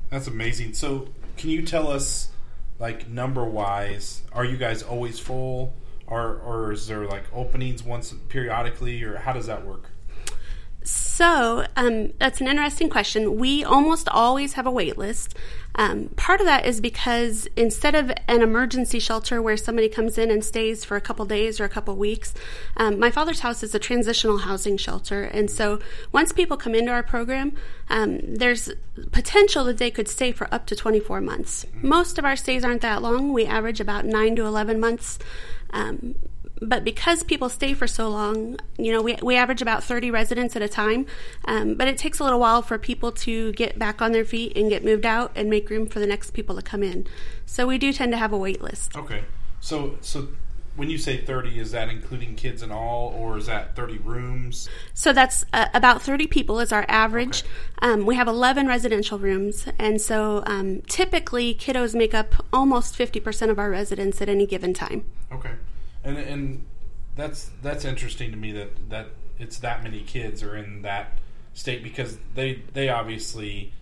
That's 0.10 0.28
amazing. 0.28 0.74
So, 0.74 1.10
can 1.36 1.52
you 1.52 1.62
tell 1.62 1.92
us, 1.92 2.32
like, 2.80 3.08
number 3.08 3.44
wise, 3.44 4.24
are 4.32 4.46
you 4.46 4.58
guys 4.58 4.82
always 4.82 5.20
full? 5.20 5.74
Or 6.08 6.42
or 6.46 6.72
is 6.72 6.88
there 6.88 7.06
like 7.06 7.24
openings 7.34 7.84
once 7.84 8.14
periodically, 8.30 9.04
or 9.04 9.18
how 9.18 9.34
does 9.34 9.48
that 9.48 9.66
work? 9.66 9.92
So 10.88 11.66
um, 11.76 12.14
that's 12.18 12.40
an 12.40 12.48
interesting 12.48 12.90
question. 12.90 13.36
We 13.36 13.62
almost 13.62 14.08
always 14.08 14.54
have 14.54 14.66
a 14.66 14.72
wait 14.72 14.98
list. 14.98 15.36
Um, 15.76 16.10
part 16.16 16.40
of 16.40 16.46
that 16.46 16.66
is 16.66 16.80
because 16.80 17.46
instead 17.58 17.94
of 17.94 18.10
an 18.30 18.42
emergency 18.42 19.00
shelter 19.00 19.42
where 19.42 19.58
somebody 19.58 19.90
comes 19.90 20.18
in 20.18 20.32
and 20.32 20.46
stays 20.46 20.86
for 20.86 20.96
a 20.96 21.02
couple 21.02 21.26
days 21.26 21.60
or 21.60 21.66
a 21.66 21.70
couple 21.70 21.96
weeks, 21.98 22.34
um, 22.78 23.00
my 23.00 23.12
father's 23.12 23.42
house 23.42 23.64
is 23.64 23.76
a 23.76 23.80
transitional 23.80 24.38
housing 24.38 24.78
shelter. 24.78 25.24
And 25.24 25.52
so 25.52 25.80
once 26.14 26.32
people 26.32 26.56
come 26.56 26.74
into 26.74 26.92
our 26.92 27.04
program, 27.04 27.54
um, 27.90 28.20
there's 28.24 28.72
potential 29.12 29.66
that 29.66 29.80
they 29.80 29.92
could 29.92 30.08
stay 30.08 30.32
for 30.32 30.48
up 30.54 30.68
to 30.68 30.76
24 30.76 31.20
months. 31.20 31.66
Most 31.82 32.18
of 32.18 32.24
our 32.24 32.38
stays 32.38 32.64
aren't 32.64 32.82
that 32.82 33.02
long. 33.02 33.34
We 33.34 33.46
average 33.46 33.82
about 33.82 34.06
9 34.06 34.38
to 34.38 34.46
11 34.46 34.80
months. 34.80 35.20
Um, 35.72 36.16
but 36.62 36.84
because 36.84 37.24
people 37.24 37.50
stay 37.50 37.74
for 37.74 37.88
so 37.88 38.10
long, 38.10 38.58
you 38.78 38.92
know, 38.92 39.02
we, 39.02 39.16
we 39.22 39.36
average 39.36 39.62
about 39.62 39.84
30 39.84 40.12
residents 40.12 40.56
at 40.56 40.62
a 40.62 40.68
time. 40.68 41.06
Um, 41.46 41.76
but 41.76 41.88
it 41.88 41.98
takes 41.98 42.20
a 42.20 42.24
little 42.24 42.40
while 42.40 42.62
for 42.62 42.78
people 42.78 43.12
to 43.12 43.52
get 43.54 43.78
back 43.78 44.02
on 44.02 44.12
their 44.12 44.26
feet 44.26 44.58
and 44.58 44.70
get 44.70 44.84
moved 44.84 45.06
out 45.06 45.32
and 45.36 45.50
make 45.50 45.70
room 45.70 45.88
for 45.88 46.00
the 46.00 46.08
next 46.08 46.32
people 46.32 46.56
to 46.56 46.62
come 46.62 46.84
in. 46.84 47.08
So 47.46 47.68
we 47.68 47.78
do 47.78 47.94
tend 47.94 48.12
to 48.14 48.18
have 48.18 48.34
a 48.34 48.38
wait 48.38 48.62
list. 48.62 48.96
Okay. 48.96 49.24
So, 49.60 49.98
so 50.02 50.30
when 50.76 50.90
you 50.90 50.98
say 50.98 51.18
30, 51.18 51.60
is 51.60 51.72
that 51.72 51.90
including 51.90 52.36
kids 52.36 52.62
and 52.62 52.72
all, 52.72 53.10
or 53.10 53.38
is 53.38 53.48
that 53.48 53.76
30 53.76 53.98
rooms? 54.00 54.70
So 54.94 55.12
that's 55.12 55.44
uh, 55.52 55.68
about 55.74 56.02
30 56.02 56.28
people 56.28 56.60
is 56.60 56.72
our 56.72 56.86
average. 56.88 57.42
Okay. 57.42 57.94
Um, 57.94 58.06
we 58.06 58.16
have 58.16 58.28
11 58.28 58.68
residential 58.68 59.18
rooms, 59.18 59.68
and 59.80 60.00
so 60.00 60.44
um, 60.46 60.82
typically 60.82 61.56
kiddos 61.56 61.96
make 61.96 62.14
up 62.14 62.46
almost 62.54 62.98
50% 62.98 63.50
of 63.50 63.58
our 63.58 63.72
residents 63.72 64.22
at 64.22 64.30
any 64.30 64.46
given 64.46 64.74
time. 64.74 65.06
Okay. 65.32 65.52
and 66.04 66.18
and 66.18 66.66
that's 67.16 67.52
that's 67.62 67.84
interesting 67.84 68.32
to 68.32 68.38
me 68.38 68.52
that 68.54 68.90
that 68.90 69.08
it's 69.40 69.60
that 69.60 69.84
many 69.84 70.02
kids 70.02 70.42
are 70.44 70.56
in 70.56 70.82
that 70.84 71.18
state 71.54 71.84
because 71.84 72.18
they 72.36 72.62
they 72.74 72.90
obviously 72.90 73.74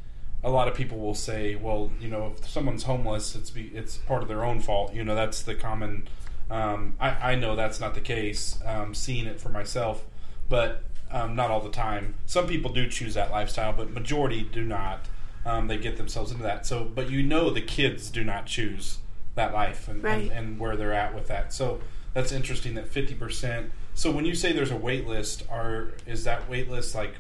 a 0.44 0.50
lot 0.50 0.68
of 0.68 0.76
people 0.76 1.00
will 1.00 1.16
say, 1.16 1.56
well, 1.56 1.92
you 2.00 2.08
know, 2.08 2.36
if 2.38 2.48
someone's 2.48 2.84
homeless, 2.84 3.36
it's 3.36 3.50
be, 3.50 3.72
it's 3.74 3.98
part 3.98 4.22
of 4.22 4.28
their 4.28 4.46
own 4.46 4.60
fault. 4.60 4.94
You 4.94 5.04
know, 5.04 5.16
that's 5.16 5.42
the 5.42 5.56
common. 5.56 6.08
Um, 6.52 6.94
I, 7.00 7.32
I 7.32 7.36
know 7.36 7.56
that's 7.56 7.80
not 7.80 7.96
the 7.96 8.02
case. 8.02 8.60
Um, 8.64 8.94
seeing 8.94 9.26
it 9.26 9.42
for 9.42 9.50
myself, 9.50 10.06
but 10.48 10.84
um, 11.10 11.36
not 11.36 11.50
all 11.50 11.62
the 11.62 11.72
time. 11.72 12.14
Some 12.28 12.46
people 12.46 12.72
do 12.72 12.88
choose 12.88 13.16
that 13.16 13.32
lifestyle, 13.32 13.74
but 13.74 13.90
majority 13.90 14.44
do 14.44 14.64
not. 14.64 15.08
Um, 15.48 15.68
they 15.68 15.78
get 15.78 15.98
themselves 15.98 16.32
into 16.32 16.44
that. 16.44 16.68
So, 16.68 16.84
but 16.84 17.10
you 17.10 17.24
know, 17.24 17.50
the 17.50 17.62
kids 17.62 18.12
do 18.12 18.24
not 18.24 18.46
choose 18.46 19.00
that 19.36 19.54
life 19.54 19.88
and, 19.88 20.04
Right. 20.04 20.24
and, 20.24 20.32
and 20.32 20.60
where 20.60 20.76
they're 20.76 20.94
at 20.94 21.14
with 21.14 21.28
that. 21.28 21.54
So 21.54 21.82
that's 22.14 22.32
interesting 22.32 22.76
that 22.76 22.88
fifty 22.88 23.14
percent. 23.14 23.72
So 23.94 24.12
when 24.12 24.26
you 24.26 24.36
say 24.36 24.52
there's 24.52 24.72
a 24.72 24.76
wait 24.78 25.08
list, 25.08 25.44
are 25.50 25.94
is 26.06 26.24
that 26.24 26.50
wait 26.50 26.70
list 26.70 26.96
like 26.96 27.16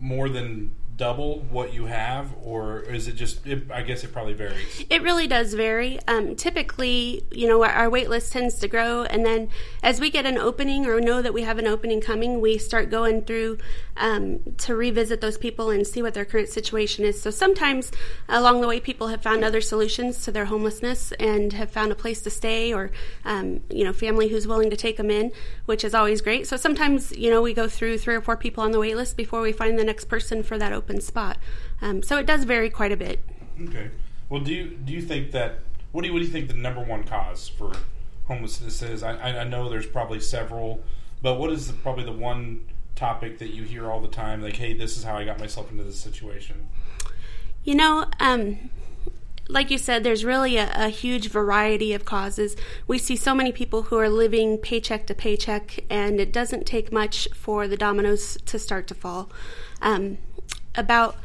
more 0.00 0.28
than 0.28 0.70
double 0.98 1.38
what 1.50 1.72
you 1.72 1.86
have, 1.86 2.34
or 2.42 2.80
is 2.80 3.08
it 3.08 3.14
just? 3.14 3.46
It, 3.46 3.70
I 3.70 3.82
guess 3.82 4.04
it 4.04 4.12
probably 4.12 4.34
varies. 4.34 4.84
It 4.90 5.00
really 5.00 5.26
does 5.26 5.54
vary. 5.54 5.98
Um, 6.08 6.34
typically, 6.34 7.24
you 7.30 7.48
know, 7.48 7.62
our, 7.62 7.70
our 7.70 7.88
wait 7.88 8.10
list 8.10 8.32
tends 8.32 8.56
to 8.56 8.68
grow, 8.68 9.04
and 9.04 9.24
then 9.24 9.48
as 9.82 10.00
we 10.00 10.10
get 10.10 10.26
an 10.26 10.36
opening 10.36 10.86
or 10.86 11.00
know 11.00 11.22
that 11.22 11.32
we 11.32 11.42
have 11.42 11.58
an 11.58 11.66
opening 11.66 12.00
coming, 12.00 12.40
we 12.40 12.58
start 12.58 12.90
going 12.90 13.22
through 13.22 13.58
um, 13.96 14.40
to 14.58 14.74
revisit 14.74 15.20
those 15.20 15.38
people 15.38 15.70
and 15.70 15.86
see 15.86 16.02
what 16.02 16.14
their 16.14 16.24
current 16.24 16.48
situation 16.48 17.04
is. 17.04 17.22
So 17.22 17.30
sometimes 17.30 17.92
along 18.28 18.60
the 18.60 18.66
way, 18.66 18.80
people 18.80 19.06
have 19.06 19.22
found 19.22 19.44
other 19.44 19.60
solutions 19.60 20.24
to 20.24 20.32
their 20.32 20.46
homelessness 20.46 21.12
and 21.12 21.52
have 21.52 21.70
found 21.70 21.92
a 21.92 21.94
place 21.94 22.20
to 22.22 22.30
stay, 22.30 22.74
or 22.74 22.90
um, 23.24 23.60
you 23.70 23.84
know, 23.84 23.92
family 23.92 24.28
who's 24.28 24.48
willing 24.48 24.70
to 24.70 24.76
take 24.76 24.96
them 24.96 25.10
in, 25.10 25.30
which 25.66 25.84
is 25.84 25.94
always 25.94 26.20
great. 26.20 26.48
So 26.48 26.56
sometimes, 26.56 27.16
you 27.16 27.30
know, 27.30 27.40
we 27.40 27.54
go 27.54 27.68
through 27.68 27.98
three 27.98 28.16
or 28.16 28.20
four 28.20 28.36
people 28.36 28.64
on 28.64 28.72
the 28.72 28.80
wait 28.80 28.96
list 28.96 29.16
before 29.16 29.40
we 29.40 29.52
find 29.52 29.78
the 29.78 29.84
next 29.84 30.06
person 30.06 30.42
for 30.42 30.58
that 30.58 30.72
open 30.88 31.00
spot. 31.00 31.38
Um, 31.82 32.02
so 32.02 32.16
it 32.16 32.26
does 32.26 32.44
vary 32.44 32.70
quite 32.70 32.92
a 32.92 32.96
bit. 32.96 33.20
Okay. 33.68 33.90
Well, 34.28 34.40
do 34.40 34.52
you 34.52 34.68
do 34.68 34.92
you 34.92 35.02
think 35.02 35.32
that 35.32 35.60
what 35.92 36.02
do 36.02 36.08
you 36.08 36.14
what 36.14 36.20
do 36.20 36.26
you 36.26 36.32
think 36.32 36.48
the 36.48 36.54
number 36.54 36.82
one 36.82 37.04
cause 37.04 37.48
for 37.48 37.72
homelessness 38.26 38.82
is? 38.82 39.02
I, 39.02 39.12
I 39.12 39.44
know 39.44 39.68
there's 39.68 39.86
probably 39.86 40.20
several, 40.20 40.82
but 41.22 41.38
what 41.38 41.50
is 41.50 41.66
the, 41.66 41.72
probably 41.74 42.04
the 42.04 42.12
one 42.12 42.66
topic 42.94 43.38
that 43.38 43.50
you 43.50 43.64
hear 43.64 43.90
all 43.90 44.00
the 44.00 44.08
time? 44.08 44.42
Like, 44.42 44.56
hey, 44.56 44.72
this 44.72 44.96
is 44.96 45.04
how 45.04 45.16
I 45.16 45.24
got 45.24 45.38
myself 45.38 45.70
into 45.70 45.84
this 45.84 46.00
situation. 46.00 46.68
You 47.64 47.74
know, 47.74 48.06
um, 48.20 48.70
like 49.48 49.70
you 49.70 49.78
said, 49.78 50.04
there's 50.04 50.24
really 50.24 50.56
a, 50.56 50.70
a 50.74 50.88
huge 50.88 51.28
variety 51.28 51.94
of 51.94 52.04
causes. 52.04 52.54
We 52.86 52.98
see 52.98 53.16
so 53.16 53.34
many 53.34 53.50
people 53.50 53.84
who 53.84 53.96
are 53.98 54.08
living 54.08 54.58
paycheck 54.58 55.06
to 55.06 55.14
paycheck, 55.14 55.84
and 55.90 56.20
it 56.20 56.32
doesn't 56.32 56.66
take 56.66 56.92
much 56.92 57.28
for 57.34 57.66
the 57.66 57.76
dominoes 57.76 58.36
to 58.46 58.58
start 58.58 58.86
to 58.88 58.94
fall. 58.94 59.30
Um, 59.80 60.18
about 60.74 61.16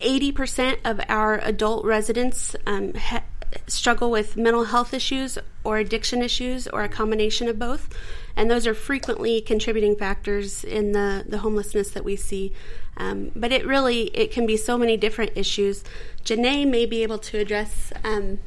80% 0.00 0.78
of 0.84 1.00
our 1.08 1.38
adult 1.38 1.84
residents 1.84 2.56
um, 2.66 2.94
ha- 2.94 3.22
struggle 3.66 4.10
with 4.10 4.36
mental 4.36 4.64
health 4.64 4.94
issues 4.94 5.38
or 5.64 5.78
addiction 5.78 6.22
issues 6.22 6.66
or 6.68 6.82
a 6.82 6.88
combination 6.88 7.48
of 7.48 7.58
both. 7.58 7.88
And 8.36 8.50
those 8.50 8.66
are 8.66 8.74
frequently 8.74 9.40
contributing 9.40 9.96
factors 9.96 10.64
in 10.64 10.92
the, 10.92 11.24
the 11.28 11.38
homelessness 11.38 11.90
that 11.90 12.04
we 12.04 12.16
see. 12.16 12.52
Um, 12.96 13.32
but 13.34 13.52
it 13.52 13.66
really, 13.66 14.04
it 14.08 14.30
can 14.30 14.46
be 14.46 14.56
so 14.56 14.78
many 14.78 14.96
different 14.96 15.32
issues. 15.34 15.84
Janae 16.24 16.68
may 16.68 16.86
be 16.86 17.02
able 17.02 17.18
to 17.18 17.38
address 17.38 17.92
um, 18.04 18.38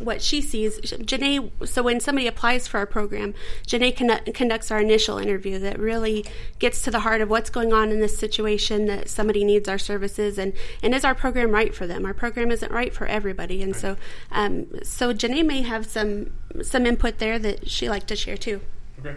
what 0.00 0.22
she 0.22 0.40
sees. 0.40 0.80
Janae, 0.80 1.50
so 1.66 1.82
when 1.82 2.00
somebody 2.00 2.26
applies 2.26 2.66
for 2.66 2.78
our 2.78 2.86
program, 2.86 3.34
Janae 3.66 3.96
conduct, 3.96 4.32
conducts 4.34 4.70
our 4.70 4.80
initial 4.80 5.18
interview 5.18 5.58
that 5.58 5.78
really 5.78 6.24
gets 6.58 6.82
to 6.82 6.90
the 6.90 7.00
heart 7.00 7.20
of 7.20 7.30
what's 7.30 7.50
going 7.50 7.72
on 7.72 7.90
in 7.90 8.00
this 8.00 8.18
situation 8.18 8.86
that 8.86 9.08
somebody 9.08 9.44
needs 9.44 9.68
our 9.68 9.78
services 9.78 10.38
and, 10.38 10.52
and 10.82 10.94
is 10.94 11.04
our 11.04 11.14
program 11.14 11.50
right 11.50 11.74
for 11.74 11.86
them? 11.86 12.04
Our 12.04 12.14
program 12.14 12.50
isn't 12.50 12.72
right 12.72 12.92
for 12.92 13.06
everybody. 13.06 13.62
And 13.62 13.74
so, 13.76 13.96
um, 14.30 14.66
so 14.82 15.12
Janae 15.12 15.44
may 15.44 15.62
have 15.62 15.86
some, 15.86 16.32
some 16.62 16.86
input 16.86 17.18
there 17.18 17.38
that 17.38 17.68
she 17.68 17.88
like 17.88 18.06
to 18.08 18.16
share 18.16 18.36
too. 18.36 18.60
Okay. 18.98 19.16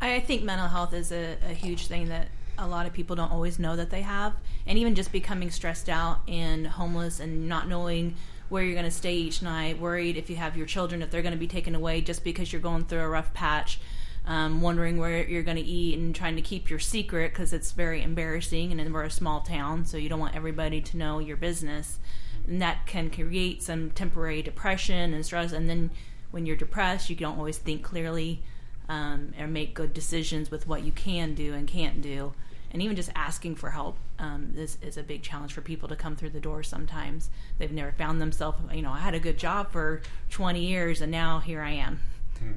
I 0.00 0.20
think 0.20 0.42
mental 0.42 0.68
health 0.68 0.92
is 0.92 1.10
a, 1.12 1.36
a 1.48 1.54
huge 1.54 1.86
thing 1.86 2.08
that 2.08 2.28
a 2.58 2.66
lot 2.66 2.86
of 2.86 2.92
people 2.92 3.16
don't 3.16 3.30
always 3.30 3.58
know 3.58 3.76
that 3.76 3.90
they 3.90 4.02
have. 4.02 4.34
And 4.66 4.78
even 4.78 4.94
just 4.94 5.12
becoming 5.12 5.50
stressed 5.50 5.88
out 5.88 6.20
and 6.28 6.66
homeless 6.66 7.20
and 7.20 7.48
not 7.48 7.68
knowing 7.68 8.16
where 8.48 8.62
you're 8.62 8.74
going 8.74 8.84
to 8.84 8.90
stay 8.90 9.14
each 9.14 9.42
night, 9.42 9.80
worried 9.80 10.16
if 10.16 10.30
you 10.30 10.36
have 10.36 10.56
your 10.56 10.66
children, 10.66 11.02
if 11.02 11.10
they're 11.10 11.22
going 11.22 11.34
to 11.34 11.38
be 11.38 11.48
taken 11.48 11.74
away 11.74 12.00
just 12.00 12.24
because 12.24 12.52
you're 12.52 12.62
going 12.62 12.84
through 12.84 13.00
a 13.00 13.08
rough 13.08 13.32
patch, 13.34 13.80
um, 14.26 14.60
wondering 14.60 14.98
where 14.98 15.26
you're 15.26 15.42
going 15.42 15.56
to 15.56 15.62
eat 15.62 15.98
and 15.98 16.14
trying 16.14 16.36
to 16.36 16.42
keep 16.42 16.68
your 16.68 16.78
secret 16.78 17.32
because 17.32 17.52
it's 17.52 17.72
very 17.72 18.02
embarrassing. 18.02 18.78
And 18.78 18.94
we're 18.94 19.02
a 19.02 19.10
small 19.10 19.40
town, 19.40 19.84
so 19.84 19.96
you 19.96 20.08
don't 20.08 20.20
want 20.20 20.36
everybody 20.36 20.80
to 20.80 20.96
know 20.96 21.18
your 21.18 21.36
business. 21.36 21.98
And 22.46 22.62
that 22.62 22.86
can 22.86 23.10
create 23.10 23.62
some 23.62 23.90
temporary 23.90 24.42
depression 24.42 25.12
and 25.12 25.24
stress. 25.24 25.52
And 25.52 25.68
then 25.68 25.90
when 26.30 26.46
you're 26.46 26.56
depressed, 26.56 27.10
you 27.10 27.16
don't 27.16 27.38
always 27.38 27.58
think 27.58 27.82
clearly 27.82 28.42
um, 28.88 29.32
or 29.38 29.46
make 29.46 29.74
good 29.74 29.92
decisions 29.92 30.50
with 30.50 30.66
what 30.66 30.84
you 30.84 30.92
can 30.92 31.34
do 31.34 31.54
and 31.54 31.66
can't 31.66 32.00
do. 32.00 32.34
And 32.72 32.82
even 32.82 32.96
just 32.96 33.10
asking 33.14 33.56
for 33.56 33.70
help 33.70 33.96
um, 34.18 34.52
is, 34.56 34.78
is 34.82 34.96
a 34.96 35.02
big 35.02 35.22
challenge 35.22 35.52
for 35.52 35.60
people 35.60 35.88
to 35.88 35.96
come 35.96 36.16
through 36.16 36.30
the 36.30 36.40
door 36.40 36.62
sometimes. 36.62 37.30
They've 37.58 37.72
never 37.72 37.92
found 37.92 38.20
themselves, 38.20 38.58
you 38.74 38.82
know, 38.82 38.92
I 38.92 38.98
had 38.98 39.14
a 39.14 39.20
good 39.20 39.38
job 39.38 39.70
for 39.70 40.02
20 40.30 40.60
years 40.60 41.00
and 41.00 41.10
now 41.10 41.40
here 41.40 41.62
I 41.62 41.70
am. 41.70 42.00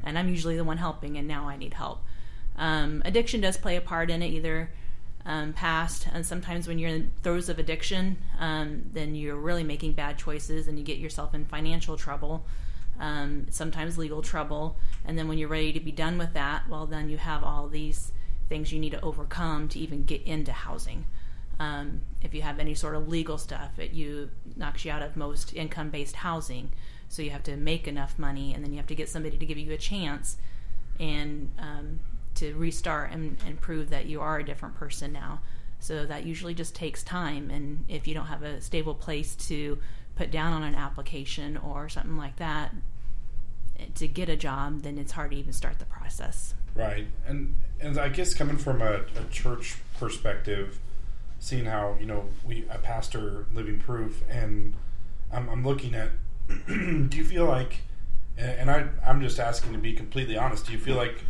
And 0.03 0.19
I'm 0.19 0.27
usually 0.27 0.57
the 0.57 0.63
one 0.63 0.77
helping 0.77 1.17
and 1.17 1.27
now 1.27 1.47
I 1.47 1.55
need 1.55 1.73
help. 1.73 2.03
Um, 2.57 3.01
addiction 3.05 3.39
does 3.39 3.55
play 3.55 3.77
a 3.77 3.81
part 3.81 4.09
in 4.09 4.21
it, 4.21 4.27
either 4.27 4.71
um, 5.25 5.53
past 5.53 6.07
and 6.11 6.25
sometimes 6.25 6.67
when 6.67 6.79
you're 6.79 6.89
in 6.89 7.11
throes 7.23 7.47
of 7.47 7.59
addiction, 7.59 8.17
um, 8.39 8.83
then 8.91 9.15
you're 9.15 9.37
really 9.37 9.63
making 9.63 9.93
bad 9.93 10.17
choices 10.17 10.67
and 10.67 10.77
you 10.77 10.83
get 10.83 10.97
yourself 10.97 11.33
in 11.33 11.45
financial 11.45 11.95
trouble 11.95 12.45
um, 12.99 13.47
sometimes 13.49 13.97
legal 13.97 14.21
trouble. 14.21 14.77
And 15.05 15.17
then 15.17 15.27
when 15.27 15.37
you're 15.37 15.49
ready 15.49 15.73
to 15.73 15.79
be 15.79 15.91
done 15.91 16.17
with 16.17 16.33
that, 16.33 16.67
well, 16.69 16.85
then 16.85 17.09
you 17.09 17.17
have 17.17 17.43
all 17.43 17.67
these 17.67 18.11
things 18.49 18.73
you 18.73 18.79
need 18.79 18.91
to 18.91 19.01
overcome 19.01 19.69
to 19.69 19.79
even 19.79 20.03
get 20.03 20.21
into 20.23 20.51
housing. 20.51 21.05
Um, 21.59 22.01
if 22.21 22.33
you 22.33 22.41
have 22.41 22.59
any 22.59 22.73
sort 22.73 22.95
of 22.95 23.07
legal 23.07 23.37
stuff, 23.37 23.77
it 23.79 23.91
you 23.91 24.29
knocks 24.55 24.83
you 24.83 24.91
out 24.91 25.01
of 25.01 25.15
most 25.15 25.53
income-based 25.53 26.17
housing. 26.17 26.71
So 27.07 27.21
you 27.21 27.31
have 27.31 27.43
to 27.43 27.57
make 27.57 27.87
enough 27.87 28.19
money, 28.19 28.53
and 28.53 28.63
then 28.63 28.71
you 28.71 28.77
have 28.77 28.87
to 28.87 28.95
get 28.95 29.09
somebody 29.09 29.37
to 29.37 29.45
give 29.45 29.57
you 29.57 29.71
a 29.71 29.77
chance 29.77 30.37
and 30.99 31.49
um, 31.57 31.99
to 32.35 32.53
restart 32.55 33.11
and, 33.11 33.37
and 33.45 33.59
prove 33.59 33.89
that 33.89 34.05
you 34.05 34.21
are 34.21 34.39
a 34.39 34.45
different 34.45 34.75
person 34.75 35.11
now. 35.11 35.41
So 35.79 36.05
that 36.05 36.25
usually 36.25 36.53
just 36.53 36.75
takes 36.75 37.03
time, 37.03 37.49
and 37.49 37.85
if 37.87 38.07
you 38.07 38.13
don't 38.13 38.27
have 38.27 38.43
a 38.43 38.61
stable 38.61 38.93
place 38.93 39.35
to 39.47 39.79
put 40.15 40.29
down 40.29 40.53
on 40.53 40.63
an 40.63 40.75
application 40.75 41.57
or 41.57 41.89
something 41.89 42.17
like 42.17 42.35
that 42.35 42.75
to 43.95 44.07
get 44.07 44.27
a 44.29 44.35
job, 44.35 44.81
then 44.81 44.97
it's 44.97 45.13
hard 45.13 45.31
to 45.31 45.37
even 45.37 45.53
start 45.53 45.79
the 45.79 45.85
process. 45.85 46.53
Right, 46.75 47.07
and 47.25 47.55
and 47.81 47.97
I 47.97 48.09
guess 48.09 48.33
coming 48.33 48.57
from 48.57 48.81
a, 48.81 49.01
a 49.15 49.23
church 49.31 49.77
perspective, 49.97 50.79
seeing 51.39 51.65
how 51.65 51.97
you 51.99 52.05
know 52.05 52.25
we 52.45 52.65
a 52.69 52.77
pastor 52.77 53.45
living 53.53 53.79
proof, 53.79 54.23
and 54.29 54.73
I'm, 55.31 55.49
I'm 55.49 55.65
looking 55.65 55.95
at. 55.95 56.11
do 56.67 57.09
you 57.11 57.23
feel 57.23 57.45
like, 57.45 57.81
and 58.37 58.71
I 58.71 58.87
I'm 59.05 59.21
just 59.21 59.39
asking 59.39 59.73
to 59.73 59.79
be 59.79 59.93
completely 59.93 60.37
honest. 60.37 60.65
Do 60.65 60.73
you 60.73 60.79
feel 60.79 60.95
like 60.95 61.23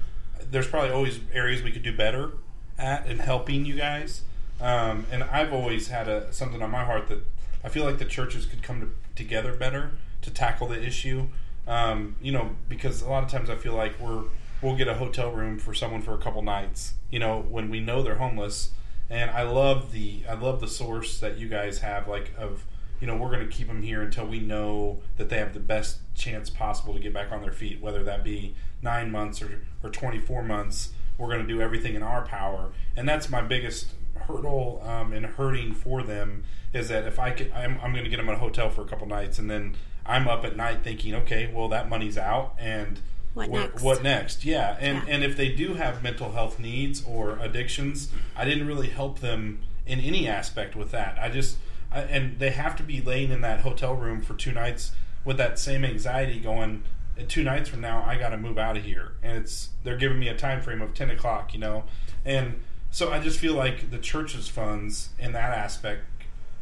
there's 0.50 0.68
probably 0.68 0.92
always 0.92 1.20
areas 1.34 1.62
we 1.62 1.72
could 1.72 1.84
do 1.84 1.96
better 1.96 2.32
at 2.78 3.06
in 3.08 3.20
helping 3.20 3.66
you 3.66 3.76
guys? 3.76 4.22
Um, 4.62 5.06
and 5.12 5.24
I've 5.24 5.54
always 5.54 5.88
had 5.88 6.08
a 6.08 6.32
something 6.34 6.62
on 6.62 6.72
my 6.72 6.84
heart 6.84 7.08
that 7.08 7.26
I 7.64 7.70
feel 7.70 7.86
like 7.86 7.98
the 7.98 8.06
churches 8.06 8.46
could 8.46 8.64
come 8.64 8.82
to, 8.82 8.90
together 9.16 9.54
better 9.54 9.92
to 10.22 10.32
tackle 10.32 10.68
the 10.68 10.82
issue. 10.82 11.28
Um, 11.68 12.16
you 12.22 12.32
know, 12.32 12.56
because 12.68 13.02
a 13.02 13.10
lot 13.10 13.24
of 13.24 13.30
times 13.30 13.50
I 13.50 13.56
feel 13.56 13.76
like 13.76 14.00
we're 14.00 14.24
we'll 14.62 14.76
get 14.76 14.88
a 14.88 14.96
hotel 14.96 15.32
room 15.32 15.58
for 15.58 15.74
someone 15.74 16.02
for 16.02 16.14
a 16.14 16.18
couple 16.18 16.42
nights. 16.42 16.94
You 17.10 17.20
know, 17.20 17.40
when 17.42 17.70
we 17.70 17.80
know 17.80 18.02
they're 18.04 18.18
homeless. 18.18 18.72
And 19.10 19.32
I 19.32 19.42
love 19.42 19.92
the 19.92 20.24
I 20.30 20.36
love 20.36 20.62
the 20.62 20.68
source 20.68 21.20
that 21.20 21.40
you 21.40 21.48
guys 21.48 21.80
have, 21.80 22.08
like 22.08 22.32
of 22.38 22.66
you 23.02 23.08
know 23.08 23.16
we're 23.16 23.32
going 23.32 23.48
to 23.48 23.52
keep 23.52 23.68
them 23.68 23.82
here 23.82 24.04
until 24.04 24.28
we 24.28 24.40
know 24.40 25.00
that 25.18 25.30
they 25.30 25.38
have 25.38 25.56
the 25.56 25.60
best 25.60 26.00
chance 26.14 26.50
possible 26.50 26.94
to 26.94 27.00
get 27.00 27.12
back 27.12 27.32
on 27.32 27.42
their 27.42 27.52
feet, 27.52 27.82
whether 27.82 28.04
that 28.04 28.24
be 28.24 28.56
nine 28.84 29.12
months 29.12 29.42
or 29.42 29.66
or 29.84 29.90
twenty 29.90 30.20
four 30.20 30.44
months. 30.44 30.92
We're 31.18 31.28
going 31.28 31.42
to 31.42 31.48
do 31.48 31.60
everything 31.60 31.96
in 31.96 32.04
our 32.04 32.24
power, 32.24 32.72
and 32.96 33.10
that's 33.10 33.30
my 33.30 33.42
biggest 33.42 33.88
hurdle 34.16 34.82
um, 34.86 35.12
and 35.12 35.26
hurting 35.26 35.74
for 35.74 36.04
them 36.04 36.44
is 36.72 36.90
that 36.90 37.06
if 37.06 37.18
I 37.18 37.32
could, 37.32 37.52
I'm, 37.52 37.80
I'm 37.82 37.92
going 37.92 38.04
to 38.04 38.10
get 38.10 38.18
them 38.18 38.30
a 38.30 38.38
hotel 38.38 38.70
for 38.70 38.84
a 38.84 38.86
couple 38.86 39.08
nights, 39.08 39.40
and 39.40 39.50
then 39.50 39.76
I'm 40.06 40.28
up 40.28 40.46
at 40.46 40.56
night 40.56 40.84
thinking, 40.84 41.16
okay, 41.16 41.52
well 41.52 41.68
that 41.70 41.90
money's 41.90 42.18
out, 42.18 42.56
and 42.60 43.00
What 43.34 43.50
next? 43.50 43.84
What 43.84 44.04
next? 44.04 44.46
Yeah, 44.46 44.76
and 44.80 44.98
Yeah. 45.08 45.14
and 45.14 45.24
if 45.24 45.38
they 45.38 45.50
do 45.50 45.76
have 45.76 46.04
mental 46.04 46.32
health 46.32 46.60
needs 46.60 47.04
or 47.06 47.38
addictions, 47.40 48.10
I 48.36 48.46
didn't 48.46 48.68
really 48.68 48.90
help 48.90 49.20
them 49.20 49.62
in 49.86 50.00
any 50.00 50.28
aspect 50.28 50.76
with 50.76 50.92
that. 50.92 51.18
I 51.22 51.30
just 51.30 51.58
I, 51.92 52.02
and 52.02 52.40
they 52.40 52.52
have 52.52 52.76
to 52.78 52.84
be 52.84 53.02
laying 53.02 53.32
in 53.32 53.42
that 53.42 53.62
hotel 53.62 53.96
room 53.96 54.22
for 54.22 54.34
two 54.36 54.52
nights 54.52 54.92
with 55.26 55.38
that 55.38 55.58
same 55.60 55.84
anxiety 55.86 56.40
going. 56.40 56.84
two 57.28 57.44
nights 57.44 57.68
from 57.70 57.82
now 57.82 58.04
I 58.08 58.18
got 58.18 58.30
to 58.30 58.38
move 58.38 58.58
out 58.58 58.78
of 58.78 58.84
here, 58.84 59.14
and 59.22 59.38
it's 59.38 59.70
they're 59.84 59.98
giving 59.98 60.20
me 60.20 60.28
a 60.30 60.36
time 60.38 60.62
frame 60.62 60.82
of 60.82 60.94
ten 60.94 61.10
o'clock, 61.10 61.54
you 61.54 61.60
know, 61.60 61.84
and 62.26 62.62
so 62.92 63.12
I 63.12 63.20
just 63.20 63.40
feel 63.40 63.54
like 63.54 63.92
the 63.92 63.98
church's 64.00 64.48
funds 64.48 65.10
in 65.20 65.34
that 65.34 65.52
aspect 65.56 66.04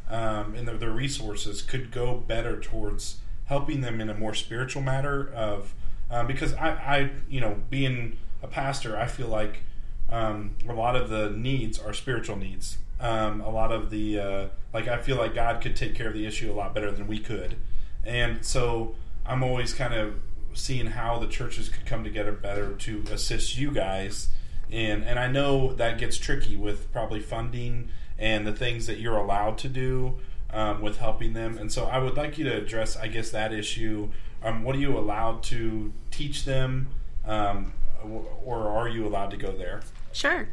um, 0.10 0.56
and 0.56 0.68
their, 0.68 0.76
their 0.78 0.92
resources 0.92 1.62
could 1.62 1.92
go 1.92 2.16
better 2.18 2.60
towards 2.60 3.18
helping 3.46 3.82
them 3.82 4.02
in 4.02 4.10
a 4.10 4.14
more 4.14 4.34
spiritual 4.34 4.82
matter 4.82 5.32
of 5.34 5.74
um, 6.10 6.28
because 6.28 6.54
I, 6.54 6.70
I 6.70 7.12
you 7.30 7.42
know 7.42 7.58
being 7.70 8.18
a 8.42 8.48
pastor 8.48 8.98
I 8.98 9.08
feel 9.08 9.28
like 9.28 9.64
um, 10.10 10.56
a 10.68 10.74
lot 10.74 10.96
of 10.96 11.10
the 11.10 11.30
needs 11.32 11.80
are 11.80 11.94
spiritual 11.94 12.38
needs 12.38 12.78
um, 13.00 13.42
a 13.42 13.50
lot 13.50 13.72
of 13.72 13.90
the 13.90 14.20
uh, 14.20 14.48
like 14.74 14.88
I 14.88 14.98
feel 15.02 15.18
like 15.18 15.36
God 15.36 15.62
could 15.62 15.76
take 15.76 15.96
care 15.96 16.08
of 16.08 16.14
the 16.14 16.26
issue 16.26 16.52
a 16.52 16.56
lot 16.56 16.74
better 16.74 16.92
than 16.92 17.08
we 17.08 17.20
could 17.20 17.56
and 18.06 18.46
so 18.46 18.96
I'm 19.26 19.44
always 19.44 19.74
kind 19.74 19.94
of 19.94 20.16
seeing 20.54 20.88
how 20.88 21.20
the 21.20 21.28
churches 21.28 21.70
could 21.70 21.86
come 21.86 22.04
together 22.04 22.32
better 22.32 22.74
to 22.74 23.04
assist 23.12 23.58
you 23.58 23.72
guys 23.72 24.30
And 24.72 25.04
and 25.04 25.18
I 25.20 25.28
know 25.28 25.74
that 25.74 25.98
gets 25.98 26.18
tricky 26.18 26.58
with 26.58 26.92
probably 26.92 27.20
funding 27.20 27.90
and 28.20 28.46
the 28.46 28.52
things 28.54 28.88
that 28.88 29.00
you're 29.00 29.18
allowed 29.18 29.58
to 29.60 29.70
do 29.70 30.16
um, 30.50 30.82
with 30.82 30.98
helping 30.98 31.34
them. 31.34 31.58
And 31.58 31.72
so 31.72 31.86
I 31.86 32.00
would 32.00 32.18
like 32.18 32.38
you 32.38 32.46
to 32.46 32.58
address, 32.58 32.98
I 32.98 33.08
guess, 33.08 33.30
that 33.32 33.54
issue. 33.54 34.10
Um, 34.44 34.64
what 34.64 34.76
are 34.76 34.80
you 34.80 34.98
allowed 34.98 35.44
to 35.44 35.92
teach 36.12 36.46
them, 36.46 36.88
um, 37.26 37.74
or 38.46 38.70
are 38.70 38.88
you 38.88 39.06
allowed 39.08 39.32
to 39.32 39.38
go 39.38 39.52
there? 39.52 39.82
Sure. 40.12 40.50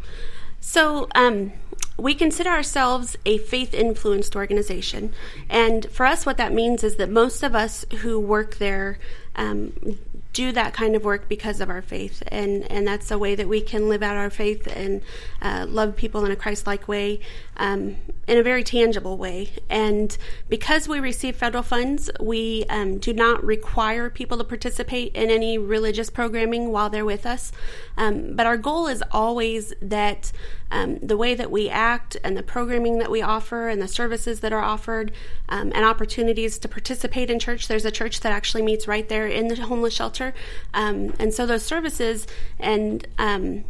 So, 0.61 1.09
um, 1.15 1.53
we 1.97 2.15
consider 2.15 2.51
ourselves 2.51 3.17
a 3.25 3.39
faith 3.39 3.75
influenced 3.75 4.35
organization. 4.35 5.13
And 5.49 5.87
for 5.91 6.07
us, 6.07 6.27
what 6.27 6.39
that 6.39 6.53
means 6.53 6.83
is 6.83 6.97
that 6.97 7.11
most 7.11 7.43
of 7.43 7.55
us 7.55 7.85
who 7.99 8.19
work 8.19 8.57
there 8.57 8.99
um, 9.37 9.99
do 10.35 10.53
that 10.53 10.75
kind 10.75 10.95
of 10.95 11.05
work 11.05 11.29
because 11.29 11.63
of 11.63 11.71
our 11.71 11.81
faith, 11.81 12.23
and 12.29 12.71
and 12.71 12.87
that's 12.87 13.11
a 13.11 13.19
way 13.19 13.35
that 13.35 13.49
we 13.49 13.61
can 13.63 13.89
live 13.89 14.03
out 14.03 14.17
our 14.17 14.31
faith 14.31 14.67
and 14.67 15.01
uh, 15.41 15.65
love 15.67 15.97
people 15.97 16.27
in 16.27 16.31
a 16.31 16.37
Christ-like 16.37 16.87
way, 16.87 17.21
um, 17.57 17.97
in 18.27 18.37
a 18.37 18.43
very 18.43 18.65
tangible 18.65 19.17
way. 19.17 19.51
And 19.71 20.19
because 20.49 20.89
we 20.89 21.01
receive 21.01 21.37
federal 21.37 21.63
funds, 21.63 22.11
we 22.21 22.67
um, 22.69 22.99
do 22.99 23.13
not 23.15 23.43
require 23.45 24.11
people 24.11 24.37
to 24.39 24.45
participate 24.45 25.11
in 25.15 25.31
any 25.31 25.57
religious 25.57 26.11
programming 26.11 26.73
while 26.73 26.91
they're 26.91 27.05
with 27.15 27.25
us. 27.25 27.53
Um, 27.97 28.35
but 28.37 28.45
our 28.45 28.59
goal 28.69 28.89
is 28.95 29.03
always 29.13 29.73
that 29.81 30.33
um, 30.71 30.99
the 31.11 31.17
way 31.17 31.35
that 31.37 31.51
we 31.51 31.71
act 31.71 32.17
and 32.25 32.37
the 32.37 32.43
programming 32.43 32.99
that 32.99 33.11
we 33.11 33.23
offer 33.23 33.69
and 33.69 33.81
the 33.81 33.93
services 34.01 34.41
that 34.41 34.53
are 34.53 34.65
offered 34.75 35.13
um, 35.49 35.71
and 35.75 35.85
opportunities 35.85 36.59
to 36.59 36.69
participate 36.69 37.31
in 37.31 37.39
church. 37.39 37.69
There's 37.69 37.85
a 37.85 37.93
church 38.01 38.21
that 38.21 38.33
actually 38.33 38.63
meets 38.63 38.89
right 38.89 39.09
there 39.09 39.29
in 39.29 39.47
the 39.49 39.57
homeless 39.57 39.95
shelter, 39.95 40.24
um, 40.73 41.13
and 41.19 41.35
so 41.35 41.45
those 41.45 41.65
services 41.65 42.27
and 42.59 43.07
um, 43.19 43.65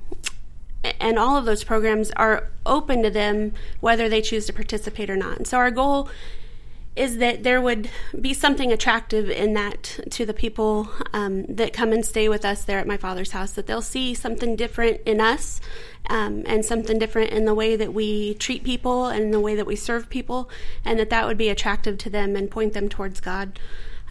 and 1.01 1.19
all 1.19 1.37
of 1.37 1.47
those 1.47 1.65
programs 1.65 2.11
are 2.13 2.51
open 2.67 3.03
to 3.03 3.11
them 3.11 3.53
whether 3.81 4.09
they 4.09 4.21
choose 4.21 4.47
to 4.47 4.53
participate 4.53 5.09
or 5.09 5.17
not. 5.17 5.39
And 5.39 5.47
so 5.47 5.57
our 5.57 5.71
goal 5.71 6.09
is 6.97 7.19
that 7.19 7.43
there 7.43 7.61
would 7.61 7.91
be 8.21 8.33
something 8.33 8.71
attractive 8.71 9.29
in 9.29 9.55
that 9.55 9.99
to 10.11 10.25
the 10.25 10.35
people 10.35 10.89
um, 11.13 11.45
that 11.47 11.73
come 11.73 11.93
and 11.93 12.07
stay 12.07 12.29
with 12.29 12.45
us 12.45 12.65
there 12.65 12.79
at 12.79 12.87
my 12.87 12.97
father's 12.97 13.33
house, 13.33 13.53
that 13.53 13.67
they'll 13.67 13.83
see 13.83 14.15
something 14.15 14.55
different 14.55 15.01
in 15.05 15.21
us 15.21 15.61
um, 16.09 16.45
and 16.47 16.65
something 16.65 16.99
different 16.99 17.31
in 17.31 17.47
the 17.47 17.55
way 17.55 17.75
that 17.75 17.93
we 17.93 18.35
treat 18.35 18.63
people 18.63 19.07
and 19.07 19.35
the 19.35 19.41
way 19.41 19.57
that 19.57 19.67
we 19.67 19.75
serve 19.75 20.09
people, 20.09 20.49
and 20.85 20.99
that 20.99 21.11
that 21.11 21.27
would 21.27 21.39
be 21.39 21.49
attractive 21.49 21.99
to 21.99 22.11
them 22.11 22.37
and 22.37 22.49
point 22.51 22.75
them 22.75 22.89
towards 22.89 23.21
God. 23.21 23.59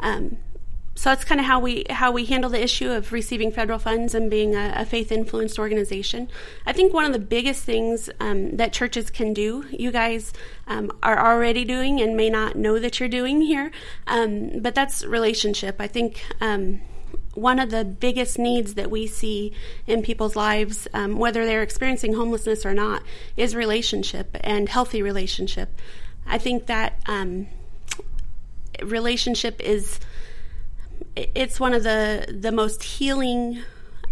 Um, 0.01 0.37
so 0.95 1.09
that's 1.09 1.23
kind 1.23 1.39
of 1.39 1.47
how 1.47 1.59
we 1.59 1.85
how 1.89 2.11
we 2.11 2.25
handle 2.25 2.49
the 2.49 2.61
issue 2.61 2.91
of 2.91 3.11
receiving 3.11 3.51
federal 3.51 3.79
funds 3.79 4.13
and 4.13 4.29
being 4.29 4.55
a, 4.55 4.73
a 4.75 4.85
faith 4.85 5.11
influenced 5.11 5.57
organization. 5.57 6.29
I 6.65 6.73
think 6.73 6.93
one 6.93 7.05
of 7.05 7.13
the 7.13 7.19
biggest 7.19 7.63
things 7.63 8.09
um, 8.19 8.57
that 8.57 8.73
churches 8.73 9.09
can 9.09 9.33
do, 9.33 9.65
you 9.71 9.91
guys 9.91 10.33
um, 10.67 10.91
are 11.01 11.19
already 11.19 11.65
doing 11.65 11.99
and 11.99 12.15
may 12.15 12.29
not 12.29 12.55
know 12.55 12.77
that 12.77 12.99
you're 12.99 13.09
doing 13.09 13.41
here, 13.41 13.71
um, 14.05 14.59
but 14.59 14.75
that's 14.75 15.03
relationship. 15.03 15.77
I 15.79 15.87
think 15.87 16.23
um, 16.39 16.81
one 17.33 17.57
of 17.57 17.71
the 17.71 17.83
biggest 17.83 18.37
needs 18.37 18.75
that 18.75 18.91
we 18.91 19.07
see 19.07 19.51
in 19.87 20.03
people's 20.03 20.35
lives, 20.35 20.87
um, 20.93 21.17
whether 21.17 21.45
they're 21.45 21.63
experiencing 21.63 22.13
homelessness 22.13 22.65
or 22.65 22.73
not, 22.75 23.01
is 23.35 23.55
relationship 23.55 24.37
and 24.41 24.69
healthy 24.69 25.01
relationship. 25.01 25.69
I 26.27 26.37
think 26.37 26.67
that 26.67 27.01
um, 27.07 27.47
relationship 28.83 29.59
is 29.59 29.99
it's 31.15 31.59
one 31.59 31.73
of 31.73 31.83
the 31.83 32.25
the 32.29 32.51
most 32.51 32.83
healing 32.83 33.63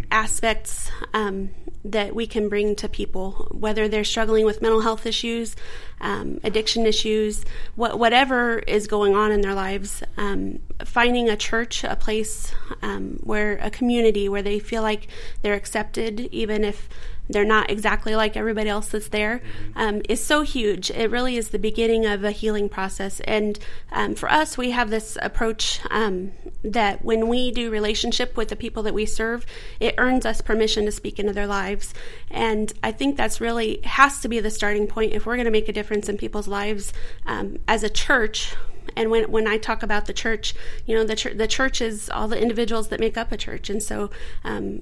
aspects 0.10 0.92
um, 1.14 1.50
that 1.84 2.14
we 2.14 2.28
can 2.28 2.50
bring 2.50 2.76
to 2.76 2.88
people, 2.88 3.48
whether 3.52 3.88
they're 3.88 4.04
struggling 4.04 4.46
with 4.46 4.62
mental 4.62 4.82
health 4.82 5.06
issues, 5.06 5.56
um, 6.00 6.40
addiction 6.44 6.86
issues, 6.86 7.44
wh- 7.76 7.96
whatever 7.96 8.60
is 8.60 8.88
going 8.88 9.16
on 9.16 9.32
in 9.32 9.42
their 9.42 9.54
lives. 9.54 10.04
Um, 10.18 10.60
finding 10.86 11.30
a 11.30 11.36
church, 11.36 11.84
a 11.84 11.96
place 11.96 12.54
um, 12.82 13.20
where 13.24 13.58
a 13.62 13.70
community 13.70 14.30
where 14.30 14.44
they 14.44 14.60
feel 14.60 14.84
like 14.84 15.08
they're 15.42 15.56
accepted, 15.56 16.22
even 16.32 16.64
if 16.64 16.88
they're 17.30 17.46
not 17.46 17.70
exactly 17.70 18.16
like 18.16 18.36
everybody 18.36 18.70
else 18.70 18.90
that's 18.90 19.08
there, 19.10 19.42
um, 19.76 20.02
is 20.10 20.24
so 20.24 20.42
huge. 20.42 20.92
It 20.92 21.10
really 21.10 21.38
is 21.38 21.50
the 21.50 21.60
beginning 21.60 22.06
of 22.06 22.24
a 22.24 22.32
healing 22.32 22.70
process. 22.70 23.20
And 23.22 23.58
um, 23.92 24.16
for 24.16 24.30
us, 24.30 24.58
we 24.58 24.72
have 24.72 24.90
this 24.90 25.18
approach 25.22 25.80
um, 25.90 26.32
that 26.64 27.04
when 27.04 27.28
we 27.28 27.52
do 27.52 27.70
relationship 27.70 28.36
with 28.36 28.50
the 28.50 28.56
people 28.56 28.84
that 28.84 28.94
we 28.94 29.06
serve, 29.06 29.46
it 29.80 29.96
earns 29.98 30.26
us 30.26 30.42
permission 30.42 30.86
to 30.86 30.92
speak 30.92 31.20
into 31.20 31.34
their 31.34 31.48
lives. 31.48 31.94
And 32.30 32.74
I 32.84 32.92
think 32.92 33.18
that's 33.18 33.40
really 33.40 33.80
has 33.84 34.20
to 34.22 34.28
be 34.28 34.40
the 34.40 34.52
starting 34.52 34.88
point 34.88 35.14
if 35.14 35.26
we're 35.26 35.36
going 35.36 35.46
to 35.46 35.52
make 35.52 35.70
a 35.70 35.74
difference 35.74 36.10
in 36.10 36.18
people's 36.18 36.48
lives 36.48 36.94
um, 37.26 37.58
as 37.68 37.84
a 37.84 37.90
church 37.90 38.56
and 38.96 39.10
when 39.12 39.32
when 39.32 39.48
I 39.48 39.58
talk 39.58 39.84
about 39.84 40.06
the 40.06 40.14
church, 40.14 40.54
you 40.86 40.96
know, 40.96 41.04
the 41.04 41.16
church 41.16 41.38
the 41.38 41.48
church 41.48 41.82
is 41.82 42.10
all 42.10 42.28
the 42.28 42.42
individuals 42.42 42.90
that 42.90 43.00
make 43.00 43.18
up 43.18 43.32
a 43.32 43.38
church, 43.38 43.70
and 43.70 43.82
so 43.82 44.10
um, 44.44 44.82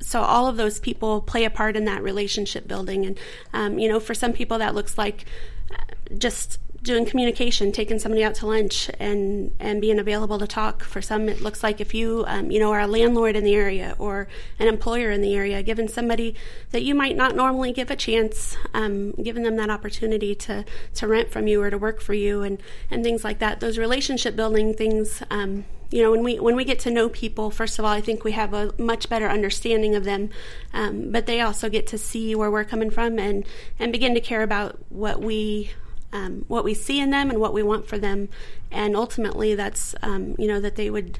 so 0.00 0.22
all 0.22 0.46
of 0.46 0.56
those 0.56 0.78
people 0.78 1.20
play 1.20 1.44
a 1.44 1.50
part 1.50 1.76
in 1.76 1.84
that 1.86 2.02
relationship 2.02 2.68
building. 2.68 3.06
And 3.06 3.18
um, 3.52 3.78
you 3.78 3.88
know 3.88 4.00
for 4.00 4.14
some 4.14 4.32
people 4.32 4.58
that 4.58 4.74
looks 4.74 4.98
like 4.98 5.24
uh, 5.70 6.14
just 6.18 6.58
doing 6.84 7.06
communication, 7.06 7.72
taking 7.72 7.98
somebody 7.98 8.22
out 8.22 8.34
to 8.36 8.46
lunch, 8.46 8.90
and 9.00 9.50
and 9.58 9.80
being 9.80 9.98
available 9.98 10.38
to 10.38 10.46
talk. 10.46 10.84
For 10.84 11.02
some, 11.02 11.28
it 11.28 11.40
looks 11.40 11.62
like 11.62 11.80
if 11.80 11.94
you 11.94 12.24
um, 12.28 12.50
you 12.50 12.60
know 12.60 12.70
are 12.72 12.80
a 12.80 12.86
landlord 12.86 13.34
in 13.34 13.42
the 13.42 13.54
area 13.54 13.96
or 13.98 14.28
an 14.58 14.68
employer 14.68 15.10
in 15.10 15.22
the 15.22 15.34
area, 15.34 15.62
giving 15.62 15.88
somebody 15.88 16.36
that 16.70 16.82
you 16.82 16.94
might 16.94 17.16
not 17.16 17.34
normally 17.34 17.72
give 17.72 17.90
a 17.90 17.96
chance, 17.96 18.56
um, 18.74 19.12
giving 19.12 19.42
them 19.42 19.56
that 19.56 19.70
opportunity 19.70 20.34
to 20.34 20.64
to 20.94 21.08
rent 21.08 21.30
from 21.30 21.48
you 21.48 21.60
or 21.60 21.70
to 21.70 21.78
work 21.78 22.00
for 22.00 22.14
you, 22.14 22.42
and 22.42 22.62
and 22.90 23.02
things 23.02 23.24
like 23.24 23.38
that. 23.38 23.60
Those 23.60 23.78
relationship 23.78 24.36
building 24.36 24.74
things. 24.74 25.22
Um, 25.30 25.64
you 25.90 26.02
know, 26.02 26.10
when 26.10 26.22
we 26.22 26.38
when 26.38 26.56
we 26.56 26.64
get 26.64 26.80
to 26.80 26.90
know 26.90 27.08
people, 27.08 27.50
first 27.50 27.78
of 27.78 27.84
all, 27.84 27.92
I 27.92 28.00
think 28.00 28.24
we 28.24 28.32
have 28.32 28.52
a 28.52 28.74
much 28.78 29.08
better 29.08 29.28
understanding 29.28 29.94
of 29.94 30.04
them. 30.04 30.28
Um, 30.72 31.12
but 31.12 31.26
they 31.26 31.40
also 31.40 31.70
get 31.70 31.86
to 31.88 31.98
see 31.98 32.34
where 32.34 32.50
we're 32.50 32.64
coming 32.64 32.90
from 32.90 33.18
and 33.18 33.46
and 33.78 33.90
begin 33.90 34.12
to 34.14 34.20
care 34.20 34.42
about 34.42 34.76
what 34.90 35.20
we 35.20 35.70
um, 36.14 36.44
what 36.46 36.64
we 36.64 36.72
see 36.72 37.00
in 37.00 37.10
them 37.10 37.28
and 37.28 37.40
what 37.40 37.52
we 37.52 37.62
want 37.62 37.86
for 37.86 37.98
them, 37.98 38.28
and 38.70 38.96
ultimately 38.96 39.54
that's 39.54 39.94
um, 40.00 40.36
you 40.38 40.46
know 40.46 40.60
that 40.60 40.76
they 40.76 40.88
would 40.88 41.18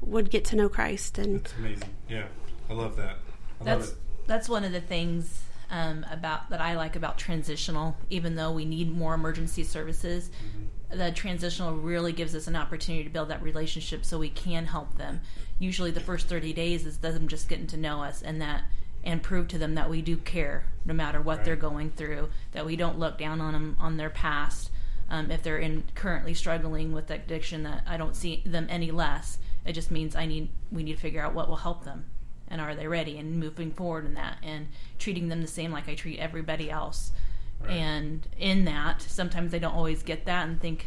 would 0.00 0.30
get 0.30 0.44
to 0.46 0.56
know 0.56 0.68
Christ. 0.68 1.18
And 1.18 1.40
that's 1.40 1.54
amazing. 1.56 1.90
Yeah, 2.08 2.26
I 2.68 2.72
love 2.72 2.96
that. 2.96 3.18
I 3.60 3.64
that's 3.64 3.88
love 3.90 3.98
that's 4.26 4.48
one 4.48 4.64
of 4.64 4.72
the 4.72 4.80
things 4.80 5.42
um, 5.70 6.06
about 6.10 6.48
that 6.50 6.60
I 6.60 6.74
like 6.74 6.96
about 6.96 7.18
transitional. 7.18 7.96
Even 8.08 8.34
though 8.34 8.50
we 8.50 8.64
need 8.64 8.90
more 8.90 9.12
emergency 9.12 9.62
services, 9.62 10.30
mm-hmm. 10.30 10.98
the 10.98 11.12
transitional 11.12 11.76
really 11.76 12.12
gives 12.12 12.34
us 12.34 12.46
an 12.46 12.56
opportunity 12.56 13.04
to 13.04 13.10
build 13.10 13.28
that 13.28 13.42
relationship 13.42 14.06
so 14.06 14.18
we 14.18 14.30
can 14.30 14.66
help 14.66 14.96
them. 14.96 15.20
Usually, 15.58 15.90
the 15.90 16.00
first 16.00 16.28
thirty 16.28 16.54
days 16.54 16.86
is 16.86 16.96
them 16.96 17.28
just 17.28 17.46
getting 17.50 17.66
to 17.68 17.76
know 17.76 18.02
us, 18.02 18.22
and 18.22 18.40
that 18.40 18.62
and 19.04 19.22
prove 19.22 19.48
to 19.48 19.58
them 19.58 19.74
that 19.74 19.90
we 19.90 20.02
do 20.02 20.16
care 20.16 20.64
no 20.84 20.94
matter 20.94 21.20
what 21.20 21.38
right. 21.38 21.44
they're 21.44 21.56
going 21.56 21.90
through, 21.90 22.28
that 22.52 22.66
we 22.66 22.76
don't 22.76 22.98
look 22.98 23.18
down 23.18 23.40
on 23.40 23.52
them 23.52 23.76
on 23.78 23.96
their 23.96 24.10
past. 24.10 24.70
Um, 25.08 25.30
if 25.30 25.42
they're 25.42 25.58
in 25.58 25.84
currently 25.94 26.34
struggling 26.34 26.92
with 26.92 27.10
addiction, 27.10 27.64
that 27.64 27.82
I 27.86 27.96
don't 27.96 28.16
see 28.16 28.42
them 28.46 28.66
any 28.70 28.90
less. 28.90 29.38
It 29.64 29.72
just 29.72 29.90
means 29.90 30.14
I 30.14 30.26
need 30.26 30.50
we 30.70 30.82
need 30.82 30.94
to 30.94 31.00
figure 31.00 31.22
out 31.22 31.34
what 31.34 31.48
will 31.48 31.56
help 31.56 31.84
them, 31.84 32.06
and 32.48 32.60
are 32.60 32.74
they 32.74 32.86
ready, 32.86 33.18
and 33.18 33.38
moving 33.38 33.72
forward 33.72 34.06
in 34.06 34.14
that, 34.14 34.38
and 34.42 34.68
treating 34.98 35.28
them 35.28 35.42
the 35.42 35.48
same 35.48 35.72
like 35.72 35.88
I 35.88 35.94
treat 35.94 36.18
everybody 36.18 36.70
else. 36.70 37.12
Right. 37.60 37.72
And 37.72 38.26
in 38.38 38.64
that, 38.64 39.02
sometimes 39.02 39.52
they 39.52 39.58
don't 39.58 39.74
always 39.74 40.02
get 40.02 40.24
that 40.26 40.48
and 40.48 40.60
think, 40.60 40.86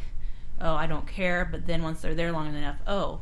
"Oh, 0.60 0.74
I 0.74 0.88
don't 0.88 1.08
care." 1.08 1.46
But 1.46 1.68
then 1.68 1.84
once 1.84 2.02
they're 2.02 2.16
there 2.16 2.32
long 2.32 2.56
enough, 2.56 2.78
oh, 2.88 3.20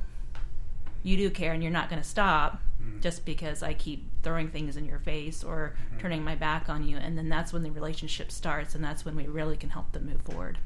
you 1.03 1.17
do 1.17 1.29
care, 1.29 1.51
and 1.51 1.63
you're 1.63 1.71
not 1.71 1.89
going 1.89 2.01
to 2.01 2.07
stop 2.07 2.61
mm. 2.81 3.01
just 3.01 3.25
because 3.25 3.63
I 3.63 3.73
keep 3.73 4.09
throwing 4.23 4.49
things 4.49 4.77
in 4.77 4.85
your 4.85 4.99
face 4.99 5.43
or 5.43 5.75
mm-hmm. 5.75 5.99
turning 5.99 6.23
my 6.23 6.35
back 6.35 6.69
on 6.69 6.83
you 6.87 6.97
and 6.97 7.17
then 7.17 7.29
that's 7.29 7.53
when 7.53 7.63
the 7.63 7.71
relationship 7.71 8.31
starts 8.31 8.75
and 8.75 8.83
that's 8.83 9.05
when 9.05 9.15
we 9.15 9.27
really 9.27 9.57
can 9.57 9.69
help 9.69 9.91
them 9.91 10.05
move 10.05 10.21
forward 10.21 10.59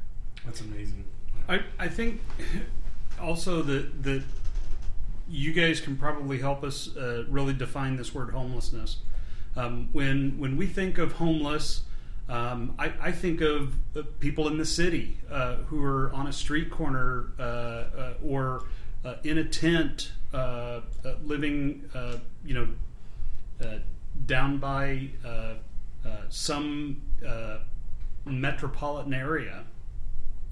that's 0.46 0.62
amazing 0.62 1.06
i, 1.48 1.62
I 1.80 1.88
think 1.88 2.22
also 3.22 3.62
that 3.62 4.04
that 4.04 4.24
you 5.28 5.54
guys 5.54 5.80
can 5.80 5.98
probably 5.98 6.40
help 6.40 6.64
us 6.64 6.96
uh, 6.96 7.26
really 7.30 7.54
define 7.54 7.98
this 7.98 8.14
word 8.14 8.32
homelessness. 8.32 8.98
Um, 9.56 9.90
when 9.92 10.38
when 10.38 10.58
we 10.58 10.68
think 10.68 10.98
of 10.98 11.14
homeless, 11.14 11.84
um, 12.30 12.76
I, 12.78 12.94
I, 13.02 13.12
think 13.12 13.42
of 13.42 13.76
uh, 13.96 14.04
people 14.20 14.48
in 14.48 14.58
the 14.58 14.66
city 14.66 15.18
uh, 15.32 15.58
who 15.68 15.84
are 15.84 16.12
on 16.12 16.28
a 16.28 16.34
street 16.34 16.70
corner 16.70 17.32
uh, 17.40 17.42
uh 17.42 18.14
or 18.24 18.64
uh, 19.06 19.16
in 19.24 19.38
a 19.38 19.46
tent, 19.46 20.12
uh, 20.36 20.82
living, 21.24 21.90
you 22.46 22.54
know, 22.54 23.80
down 24.26 24.58
by 24.58 25.10
some 26.30 27.02
metropolitan 28.26 29.14
area. 29.14 29.64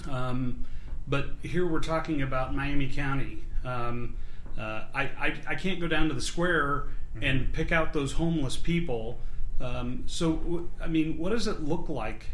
Um, 0.10 0.66
but 1.08 1.32
here 1.42 1.68
we're 1.68 1.80
talking 1.80 2.22
about 2.22 2.56
Miami 2.56 2.90
County. 2.90 3.44
Um, 3.66 4.16
I, 4.58 4.86
I, 4.96 5.36
I 5.48 5.56
can't 5.56 5.80
go 5.80 5.88
down 5.88 6.08
to 6.10 6.14
the 6.14 6.22
square 6.22 6.88
and 7.22 7.52
pick 7.54 7.72
out 7.72 7.94
those 7.94 8.14
homeless 8.14 8.58
people 8.58 9.20
um, 9.64 10.04
so, 10.08 10.70
I 10.82 10.88
mean, 10.88 11.18
what 11.18 11.30
does 11.30 11.48
it 11.48 11.62
look 11.62 11.90
like 11.90 12.26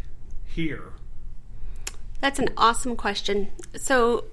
here? 0.46 0.94
That's 2.22 2.40
an 2.40 2.50
awesome 2.58 2.96
question. 2.96 3.50
So, 3.76 4.26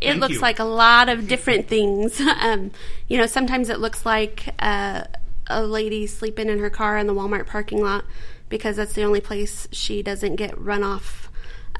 it 0.00 0.08
Thank 0.08 0.20
looks 0.20 0.34
you. 0.34 0.40
like 0.40 0.58
a 0.58 0.64
lot 0.64 1.08
of 1.08 1.28
different 1.28 1.68
things. 1.68 2.20
Um, 2.40 2.70
you 3.06 3.18
know, 3.18 3.26
sometimes 3.26 3.68
it 3.68 3.80
looks 3.80 4.06
like 4.06 4.54
uh, 4.60 5.04
a 5.48 5.62
lady 5.62 6.06
sleeping 6.06 6.48
in 6.48 6.58
her 6.58 6.70
car 6.70 6.96
in 6.96 7.06
the 7.06 7.14
Walmart 7.14 7.46
parking 7.46 7.82
lot 7.82 8.04
because 8.48 8.76
that's 8.76 8.94
the 8.94 9.02
only 9.02 9.20
place 9.20 9.68
she 9.72 10.02
doesn't 10.02 10.36
get 10.36 10.58
run 10.58 10.82
off. 10.82 11.28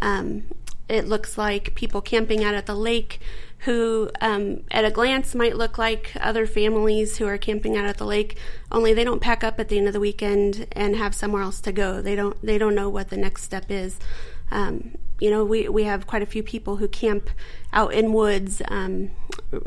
Um, 0.03 0.45
it 0.89 1.07
looks 1.07 1.39
like 1.39 1.75
people 1.75 2.03
camping 2.03 2.45
out 2.45 2.55
at 2.55 2.67
the 2.67 2.75
lake 2.75 3.21
who, 3.61 4.11
um, 4.21 4.63
at 4.71 4.85
a 4.85 4.91
glance, 4.91 5.35
might 5.35 5.57
look 5.57 5.79
like 5.79 6.13
other 6.21 6.47
families 6.47 7.19
who 7.19 7.27
are 7.27 7.39
camping 7.39 7.77
out 7.77 7.85
at 7.85 7.99
the 7.99 8.07
lake. 8.07 8.39
Only 8.73 8.93
they 8.93 9.05
don't 9.05 9.21
pack 9.21 9.45
up 9.45 9.61
at 9.61 9.69
the 9.69 9.79
end 9.79 9.87
of 9.87 9.93
the 9.93 10.01
weekend 10.01 10.67
and 10.73 10.97
have 10.97 11.15
somewhere 11.15 11.43
else 11.43 11.61
to 11.63 11.73
go. 11.73 12.01
They 12.01 12.17
don't. 12.17 12.41
They 12.43 12.59
don't 12.59 12.75
know 12.75 12.89
what 12.89 13.11
the 13.11 13.17
next 13.17 13.43
step 13.43 13.71
is. 13.71 13.99
Um, 14.51 14.97
you 15.21 15.31
know, 15.31 15.45
we, 15.45 15.69
we 15.69 15.85
have 15.85 16.07
quite 16.07 16.23
a 16.23 16.27
few 16.27 16.43
people 16.43 16.77
who 16.77 16.89
camp 16.89 17.31
out 17.73 17.93
in 17.93 18.13
woods. 18.13 18.63
Um, 18.69 19.11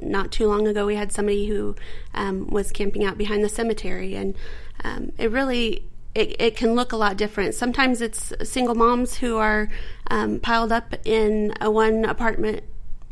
not 0.01 0.31
too 0.31 0.47
long 0.47 0.67
ago, 0.67 0.85
we 0.85 0.95
had 0.95 1.11
somebody 1.11 1.47
who 1.47 1.75
um, 2.13 2.47
was 2.47 2.71
camping 2.71 3.05
out 3.05 3.17
behind 3.17 3.43
the 3.43 3.49
cemetery, 3.49 4.15
and 4.15 4.35
um, 4.83 5.11
it 5.17 5.31
really 5.31 5.85
it, 6.15 6.35
it, 6.39 6.57
can 6.57 6.73
look 6.73 6.91
a 6.91 6.97
lot 6.97 7.17
different. 7.17 7.55
Sometimes 7.55 8.01
it's 8.01 8.33
single 8.43 8.75
moms 8.75 9.17
who 9.17 9.37
are 9.37 9.69
um, 10.07 10.39
piled 10.39 10.71
up 10.71 10.93
in 11.05 11.53
a 11.61 11.71
one 11.71 12.05
apartment 12.05 12.63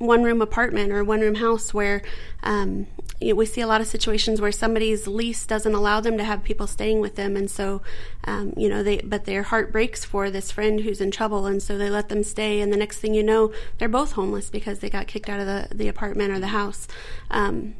one 0.01 0.23
room 0.23 0.41
apartment 0.41 0.91
or 0.91 1.03
one 1.03 1.21
room 1.21 1.35
house 1.35 1.73
where 1.73 2.01
um, 2.41 2.87
you 3.21 3.29
know, 3.29 3.35
we 3.35 3.45
see 3.45 3.61
a 3.61 3.67
lot 3.67 3.81
of 3.81 3.87
situations 3.87 4.41
where 4.41 4.51
somebody's 4.51 5.07
lease 5.07 5.45
doesn't 5.45 5.73
allow 5.73 6.01
them 6.01 6.17
to 6.17 6.23
have 6.23 6.43
people 6.43 6.67
staying 6.67 6.99
with 6.99 7.15
them, 7.15 7.37
and 7.37 7.49
so 7.49 7.81
um, 8.23 8.53
you 8.57 8.67
know 8.67 8.81
they 8.83 8.97
but 8.97 9.25
their 9.25 9.43
heart 9.43 9.71
breaks 9.71 10.03
for 10.03 10.29
this 10.29 10.51
friend 10.51 10.81
who's 10.81 10.99
in 11.01 11.11
trouble, 11.11 11.45
and 11.45 11.61
so 11.61 11.77
they 11.77 11.89
let 11.89 12.09
them 12.09 12.23
stay, 12.23 12.59
and 12.59 12.73
the 12.73 12.77
next 12.77 12.97
thing 12.99 13.13
you 13.13 13.23
know, 13.23 13.53
they're 13.77 13.87
both 13.89 14.13
homeless 14.13 14.49
because 14.49 14.79
they 14.79 14.89
got 14.89 15.07
kicked 15.07 15.29
out 15.29 15.39
of 15.39 15.45
the 15.45 15.75
the 15.75 15.87
apartment 15.87 16.31
or 16.31 16.39
the 16.39 16.47
house. 16.47 16.87
Um, 17.29 17.75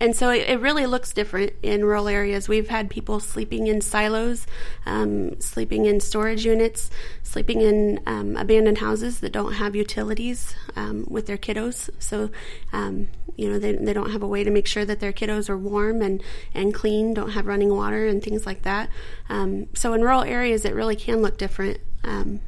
and 0.00 0.14
so 0.14 0.30
it, 0.30 0.48
it, 0.48 0.60
really 0.60 0.86
looks 0.86 1.12
different 1.12 1.54
in 1.62 1.84
rural 1.84 2.06
areas. 2.06 2.48
We've 2.48 2.68
had 2.68 2.88
people 2.88 3.18
sleeping 3.18 3.66
in 3.66 3.80
silos, 3.80 4.46
um, 4.86 5.40
sleeping 5.40 5.86
in 5.86 6.00
storage 6.00 6.44
units, 6.44 6.90
sleeping 7.22 7.60
in 7.60 8.00
um, 8.06 8.36
abandoned 8.36 8.78
houses 8.78 9.20
that 9.20 9.32
don't 9.32 9.54
have 9.54 9.74
utilities 9.74 10.54
um, 10.76 11.04
with 11.08 11.26
their 11.26 11.36
kiddos. 11.36 11.90
So, 11.98 12.30
um, 12.72 13.08
you 13.36 13.50
know, 13.50 13.58
they, 13.58 13.72
they 13.72 13.92
don't 13.92 14.10
have 14.12 14.22
a 14.22 14.28
way 14.28 14.44
to 14.44 14.50
make 14.50 14.68
sure 14.68 14.84
that 14.84 15.00
their 15.00 15.12
kiddos 15.12 15.50
are 15.50 15.58
warm 15.58 16.00
and, 16.00 16.22
and 16.54 16.72
clean, 16.72 17.12
don't 17.12 17.30
have 17.30 17.46
running 17.46 17.74
water 17.74 18.06
and 18.06 18.22
things 18.22 18.46
like 18.46 18.62
that. 18.62 18.88
Um, 19.28 19.66
so, 19.74 19.94
in 19.94 20.02
rural 20.02 20.22
areas, 20.22 20.64
it 20.64 20.74
really 20.74 20.96
can 20.96 21.22
look 21.22 21.38
different, 21.38 21.78
um, 22.04 22.40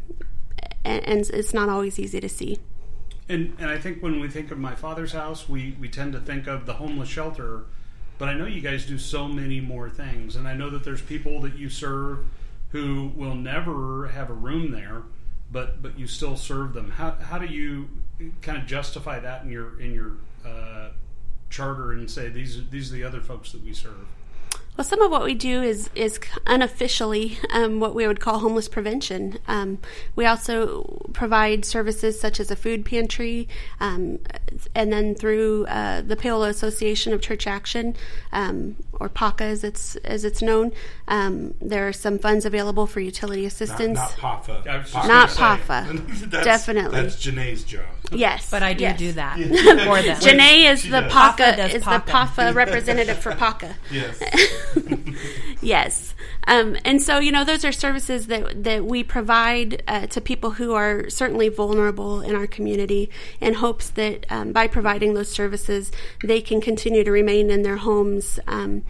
and, 0.85 1.07
and 1.07 1.31
it's 1.31 1.53
not 1.53 1.69
always 1.69 1.99
easy 1.99 2.21
to 2.21 2.29
see. 2.29 2.59
And, 3.31 3.55
and 3.61 3.71
I 3.71 3.79
think 3.79 4.03
when 4.03 4.19
we 4.19 4.29
think 4.29 4.51
of 4.51 4.59
my 4.59 4.75
father's 4.75 5.13
house, 5.13 5.49
we, 5.49 5.77
we 5.79 5.89
tend 5.89 6.15
to 6.15 6.21
think 6.21 6.49
of 6.49 6.67
the 6.67 6.75
homeless 6.75 7.09
shelter. 7.09 7.63
But 8.19 8.29
I 8.29 8.35
know 8.35 8.45
you 8.45 8.61
guys 8.61 8.85
do 8.85 8.99
so 8.99 9.29
many 9.29 9.61
more 9.61 9.89
things. 9.89 10.35
And 10.35 10.49
I 10.49 10.55
know 10.55 10.69
that 10.71 10.83
there's 10.83 11.01
people 11.01 11.41
that 11.43 11.57
you 11.57 11.71
serve 11.71 12.27
who 12.71 13.13
will 13.15 13.37
never 13.37 14.09
have 14.09 14.31
a 14.31 14.35
room 14.35 14.73
there, 14.73 15.03
but, 15.53 15.81
but 15.81 15.97
you 15.97 16.09
still 16.09 16.37
serve 16.37 16.75
them. 16.75 16.91
How, 16.91 17.13
how 17.13 17.39
do 17.39 17.47
you 17.47 17.89
kind 18.43 18.59
of 18.59 18.67
justify 18.67 19.21
that 19.21 19.45
in 19.45 19.51
your, 19.51 19.81
in 19.81 19.95
your 19.95 20.13
uh, 20.45 20.89
charter 21.51 21.93
and 21.93 22.11
say 22.11 22.31
these, 22.31 22.69
these 22.71 22.93
are 22.93 22.97
the 22.97 23.05
other 23.05 23.21
folks 23.21 23.53
that 23.53 23.65
we 23.65 23.73
serve? 23.73 24.09
Well, 24.81 24.87
some 24.87 25.03
of 25.03 25.11
what 25.11 25.25
we 25.25 25.35
do 25.35 25.63
is 25.63 25.91
is 25.95 26.19
unofficially 26.47 27.39
um, 27.53 27.81
what 27.81 27.95
we 27.95 28.07
would 28.07 28.19
call 28.19 28.39
homeless 28.39 28.67
prevention. 28.67 29.39
Um, 29.47 29.77
we 30.17 30.25
also 30.25 31.07
provide 31.13 31.67
services 31.67 32.19
such 32.19 32.41
as 32.41 32.51
a 32.51 32.57
food 32.57 32.87
pantry, 32.87 33.47
um, 33.79 34.21
and 34.75 34.91
then 34.91 35.15
through 35.15 35.67
uh, 35.67 36.01
the 36.01 36.17
Paola 36.17 36.49
Association 36.49 37.13
of 37.13 37.21
Church 37.21 37.47
Action, 37.47 37.95
um, 38.33 38.77
or 38.93 39.11
PACA 39.11 39.45
as 39.45 39.65
it's 39.65 39.97
as 39.97 40.25
it's 40.25 40.41
known, 40.41 40.73
um, 41.09 41.53
there 41.61 41.87
are 41.87 41.93
some 41.93 42.19
funds 42.19 42.47
available 42.47 42.87
for 42.87 43.01
utility 43.01 43.45
assistance. 43.45 43.97
Not, 43.97 44.23
not 44.23 44.45
PAFA. 44.47 45.07
Not 45.07 45.29
PAFA. 45.29 46.31
that's, 46.31 46.45
Definitely. 46.47 47.03
That's 47.03 47.17
Janae's 47.17 47.65
job. 47.65 47.85
Yes, 48.13 48.51
but 48.51 48.63
I 48.63 48.73
do 48.73 48.85
yes. 48.85 48.99
do 48.99 49.13
that 49.13 49.37
for 49.37 50.03
them. 50.03 50.17
Janae 50.21 50.73
is 50.73 50.83
She 50.83 50.91
the 50.91 51.01
does. 51.01 51.13
PACA 51.13 51.43
PAFA 51.43 51.75
is 51.75 51.83
PACA. 51.83 52.07
the 52.07 52.13
PAFA 52.13 52.55
representative 52.55 53.19
for 53.19 53.35
PACA. 53.35 53.77
Yes. 53.91 54.21
yes. 55.61 56.15
Um, 56.47 56.77
and 56.85 57.03
so, 57.03 57.19
you 57.19 57.33
know, 57.33 57.45
those 57.45 57.65
are 57.65 57.73
services 57.73 58.27
that, 58.29 58.65
that 58.65 58.85
we 58.85 59.03
provide 59.05 59.83
uh, 59.87 60.07
to 60.09 60.21
people 60.21 60.53
who 60.53 60.75
are 60.75 61.09
certainly 61.11 61.49
vulnerable 61.49 62.21
in 62.21 62.35
our 62.35 62.47
community 62.47 63.11
in 63.41 63.55
hopes 63.55 63.91
that 63.91 64.27
um, 64.31 64.53
by 64.53 64.67
providing 64.67 65.15
those 65.15 65.31
services, 65.31 65.93
they 66.23 66.41
can 66.41 66.61
continue 66.61 67.05
to 67.05 67.11
remain 67.11 67.51
in 67.51 67.63
their 67.63 67.79
homes. 67.79 68.39
Um, 68.47 68.85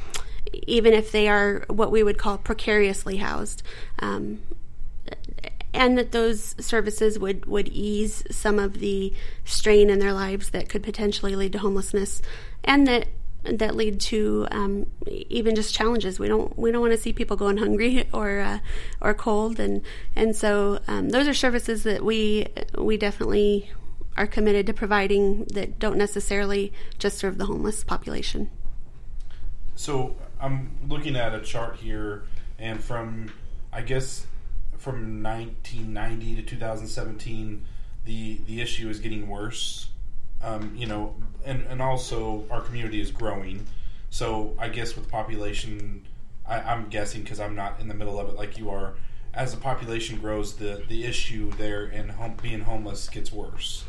even 0.53 0.93
if 0.93 1.13
they 1.13 1.29
are 1.29 1.65
what 1.69 1.93
we 1.93 2.03
would 2.03 2.19
call 2.19 2.39
precariously 2.39 3.19
housed, 3.19 3.63
um, 4.01 4.41
and 5.73 5.97
that 5.97 6.11
those 6.11 6.57
services 6.59 7.19
would, 7.19 7.47
would 7.47 7.69
ease 7.69 8.25
some 8.31 8.59
of 8.59 8.81
the 8.81 9.13
strain 9.45 9.89
in 9.89 10.01
their 10.01 10.13
lives 10.13 10.51
that 10.51 10.69
could 10.69 10.83
potentially 10.83 11.37
lead 11.37 11.53
to 11.53 11.59
homelessness, 11.59 12.21
and 12.65 12.87
that 12.87 13.07
that 13.45 13.75
lead 13.75 14.01
to 14.01 14.47
um, 14.51 14.87
even 15.07 15.55
just 15.55 15.75
challenges. 15.75 16.19
We 16.19 16.29
don't 16.29 16.57
we 16.59 16.71
don't 16.71 16.81
want 16.81 16.93
to 16.93 16.99
see 16.99 17.13
people 17.13 17.37
going 17.37 17.57
hungry 17.57 18.09
or 18.13 18.41
uh, 18.41 18.59
or 19.01 19.15
cold, 19.15 19.59
and 19.61 19.83
and 20.15 20.35
so 20.35 20.81
um, 20.87 21.11
those 21.11 21.29
are 21.29 21.35
services 21.35 21.83
that 21.85 22.05
we 22.05 22.47
we 22.77 22.97
definitely 22.97 23.71
are 24.17 24.27
committed 24.27 24.67
to 24.67 24.75
providing 24.75 25.45
that 25.55 25.79
don't 25.79 25.97
necessarily 25.97 26.73
just 26.99 27.19
serve 27.19 27.39
the 27.39 27.47
homeless 27.47 27.85
population. 27.85 28.51
So 29.77 30.17
I'm 30.41 30.73
looking 30.89 31.17
at 31.17 31.35
a 31.35 31.41
chart 31.41 31.77
here, 31.77 32.25
and 32.59 32.83
from 32.83 33.33
I 33.73 33.83
guess 33.83 34.27
from 34.77 35.23
1990 35.23 36.37
to 36.37 36.43
2017, 36.43 37.65
the 38.05 38.41
the 38.47 38.61
issue 38.61 38.89
is 38.89 39.01
getting 39.01 39.29
worse. 39.29 39.89
Um, 40.43 40.73
you 40.77 40.87
know, 40.87 41.15
and 41.45 41.67
and 41.67 41.83
also 41.83 42.45
our 42.51 42.61
community 42.61 43.01
is 43.01 43.11
growing. 43.11 43.67
So 44.11 44.55
I 44.59 44.69
guess 44.69 44.97
with 44.97 45.09
population, 45.09 46.07
I, 46.47 46.61
I'm 46.61 46.89
guessing 46.89 47.23
because 47.23 47.41
I'm 47.41 47.55
not 47.55 47.81
in 47.81 47.89
the 47.89 47.95
middle 47.95 48.19
of 48.19 48.29
it 48.29 48.37
like 48.37 48.59
you 48.59 48.71
are. 48.71 48.95
As 49.33 49.55
the 49.55 49.61
population 49.61 50.19
grows, 50.19 50.55
the 50.57 50.83
the 50.89 51.05
issue 51.05 51.51
there 51.53 51.85
and 51.85 52.11
home, 52.11 52.37
being 52.43 52.63
homeless 52.63 53.09
gets 53.09 53.31
worse. 53.31 53.85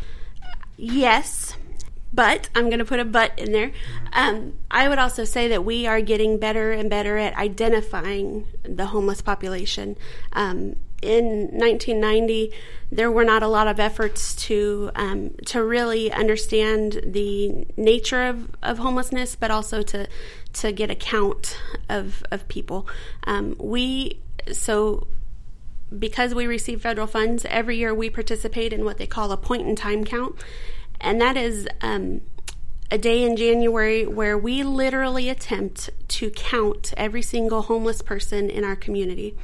Yes, 0.78 1.56
but 2.14 2.50
I'm 2.56 2.68
going 2.68 2.80
to 2.80 2.86
put 2.86 3.00
a 3.00 3.06
but 3.06 3.38
in 3.40 3.52
there. 3.52 3.72
Um, 4.14 4.54
I 4.70 4.90
would 4.90 5.00
also 5.00 5.24
say 5.24 5.48
that 5.50 5.64
we 5.64 5.88
are 5.88 6.02
getting 6.02 6.38
better 6.38 6.72
and 6.72 6.90
better 6.90 7.18
at 7.18 7.36
identifying 7.36 8.48
the 8.64 8.88
homeless 8.88 9.22
population. 9.22 9.98
Um, 10.34 10.76
in 11.02 11.50
1990, 11.52 12.54
there 12.92 13.12
were 13.12 13.24
not 13.24 13.44
a 13.44 13.48
lot 13.48 13.68
of 13.68 13.80
efforts 13.80 14.36
to 14.36 14.92
um, 14.96 15.36
to 15.48 15.64
really 15.64 16.12
understand 16.12 17.02
the 17.06 17.66
nature 17.78 18.24
of, 18.24 18.50
of 18.62 18.78
homelessness, 18.78 19.36
but 19.36 19.52
also 19.52 19.82
to 19.82 20.08
to 20.54 20.72
get 20.72 20.90
a 20.92 20.96
count 20.96 21.58
of 21.90 22.24
of 22.32 22.48
people. 22.48 22.88
Um, 23.26 23.56
we 23.60 24.20
so 24.52 25.08
because 25.98 26.34
we 26.34 26.48
receive 26.48 26.82
federal 26.82 27.08
funds 27.08 27.46
every 27.50 27.78
year, 27.78 27.94
we 27.94 28.10
participate 28.10 28.72
in 28.74 28.86
what 28.86 28.98
they 28.98 29.08
call 29.08 29.32
a 29.32 29.38
point 29.38 29.68
in 29.68 29.76
time 29.76 30.04
count, 30.06 30.36
and 31.00 31.20
that 31.20 31.38
is 31.38 31.68
um, 31.82 32.22
a 32.92 32.98
day 32.98 33.24
in 33.24 33.38
January 33.38 34.06
where 34.06 34.38
we 34.38 34.64
literally 34.64 35.30
attempt 35.30 35.90
to 36.10 36.30
count 36.30 36.94
every 36.98 37.22
single 37.22 37.64
homeless 37.64 38.02
person 38.02 38.50
in 38.50 38.66
our 38.66 38.76
community. 38.76 39.36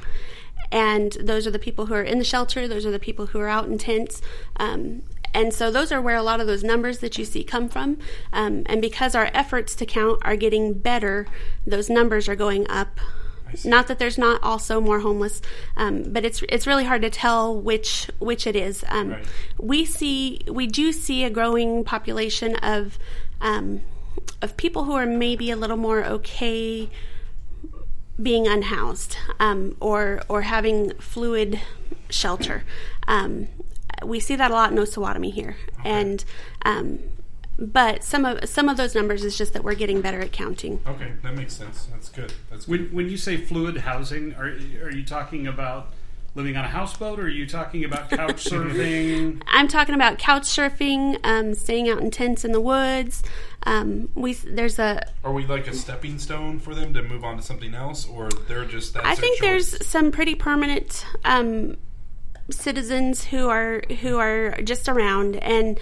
And 0.70 1.12
those 1.12 1.46
are 1.46 1.50
the 1.50 1.58
people 1.58 1.86
who 1.86 1.94
are 1.94 2.02
in 2.02 2.18
the 2.18 2.24
shelter, 2.24 2.68
those 2.68 2.84
are 2.84 2.90
the 2.90 2.98
people 2.98 3.26
who 3.26 3.40
are 3.40 3.48
out 3.48 3.66
in 3.66 3.78
tents. 3.78 4.20
Um, 4.56 5.02
and 5.34 5.52
so 5.52 5.70
those 5.70 5.92
are 5.92 6.00
where 6.00 6.16
a 6.16 6.22
lot 6.22 6.40
of 6.40 6.46
those 6.46 6.64
numbers 6.64 6.98
that 6.98 7.18
you 7.18 7.24
see 7.24 7.44
come 7.44 7.68
from. 7.68 7.98
Um, 8.32 8.62
and 8.66 8.80
because 8.80 9.14
our 9.14 9.30
efforts 9.34 9.74
to 9.76 9.86
count 9.86 10.20
are 10.22 10.36
getting 10.36 10.74
better, 10.74 11.26
those 11.66 11.90
numbers 11.90 12.28
are 12.28 12.36
going 12.36 12.68
up. 12.70 13.00
Not 13.64 13.86
that 13.86 13.98
there's 13.98 14.18
not 14.18 14.42
also 14.42 14.78
more 14.78 15.00
homeless, 15.00 15.40
um, 15.74 16.02
but 16.12 16.22
it's 16.22 16.42
it's 16.50 16.66
really 16.66 16.84
hard 16.84 17.00
to 17.00 17.08
tell 17.08 17.58
which 17.58 18.10
which 18.18 18.46
it 18.46 18.54
is. 18.54 18.84
Um, 18.88 19.12
Right. 19.12 19.26
We 19.58 19.84
see 19.86 20.40
we 20.46 20.66
do 20.66 20.92
see 20.92 21.24
a 21.24 21.30
growing 21.30 21.82
population 21.82 22.56
of 22.56 22.98
um, 23.40 23.80
of 24.42 24.56
people 24.58 24.84
who 24.84 24.92
are 24.92 25.06
maybe 25.06 25.50
a 25.50 25.56
little 25.56 25.78
more 25.78 26.04
okay 26.04 26.90
being 28.20 28.46
unhoused 28.46 29.16
um, 29.38 29.76
or 29.80 30.20
or 30.28 30.42
having 30.42 30.90
fluid 30.98 31.60
shelter. 32.10 32.64
Um, 33.06 33.48
we 34.04 34.20
see 34.20 34.36
that 34.36 34.50
a 34.50 34.54
lot 34.54 34.70
in 34.70 34.78
Osawatomie 34.78 35.32
here, 35.32 35.56
and 35.84 36.24
um, 36.62 37.00
but 37.58 38.04
some 38.04 38.24
of 38.24 38.48
some 38.48 38.68
of 38.68 38.76
those 38.76 38.94
numbers 38.94 39.24
is 39.24 39.36
just 39.36 39.52
that 39.52 39.64
we're 39.64 39.74
getting 39.74 40.00
better 40.00 40.20
at 40.20 40.32
counting. 40.32 40.80
Okay, 40.86 41.12
that 41.22 41.34
makes 41.34 41.54
sense. 41.54 41.88
That's 41.90 42.08
good. 42.08 42.32
That's 42.50 42.66
good. 42.66 42.80
When, 42.80 42.94
when 42.94 43.08
you 43.08 43.16
say 43.16 43.36
fluid 43.36 43.78
housing, 43.78 44.34
are, 44.34 44.56
are 44.82 44.92
you 44.92 45.04
talking 45.04 45.46
about 45.46 45.92
living 46.38 46.56
on 46.56 46.64
a 46.64 46.68
houseboat 46.68 47.18
or 47.18 47.24
are 47.24 47.28
you 47.28 47.46
talking 47.46 47.84
about 47.84 48.08
couch 48.08 48.44
surfing? 48.50 49.42
I'm 49.48 49.66
talking 49.66 49.94
about 49.96 50.18
couch 50.18 50.44
surfing, 50.44 51.18
um, 51.24 51.52
staying 51.54 51.88
out 51.90 52.00
in 52.00 52.12
tents 52.12 52.44
in 52.44 52.52
the 52.52 52.60
woods. 52.60 53.24
Um, 53.64 54.08
we 54.14 54.34
there's 54.34 54.78
a 54.78 55.04
Are 55.24 55.32
we 55.32 55.44
like 55.46 55.66
a 55.66 55.74
stepping 55.74 56.18
stone 56.18 56.60
for 56.60 56.76
them 56.76 56.94
to 56.94 57.02
move 57.02 57.24
on 57.24 57.36
to 57.36 57.42
something 57.42 57.74
else, 57.74 58.06
or 58.06 58.30
they're 58.46 58.64
just 58.64 58.96
I 58.96 59.16
think 59.16 59.38
choice? 59.38 59.40
there's 59.72 59.86
some 59.86 60.12
pretty 60.12 60.36
permanent 60.36 61.04
um, 61.24 61.76
citizens 62.50 63.24
who 63.24 63.48
are 63.48 63.82
who 64.00 64.18
are 64.18 64.52
just 64.62 64.88
around 64.88 65.36
and 65.36 65.78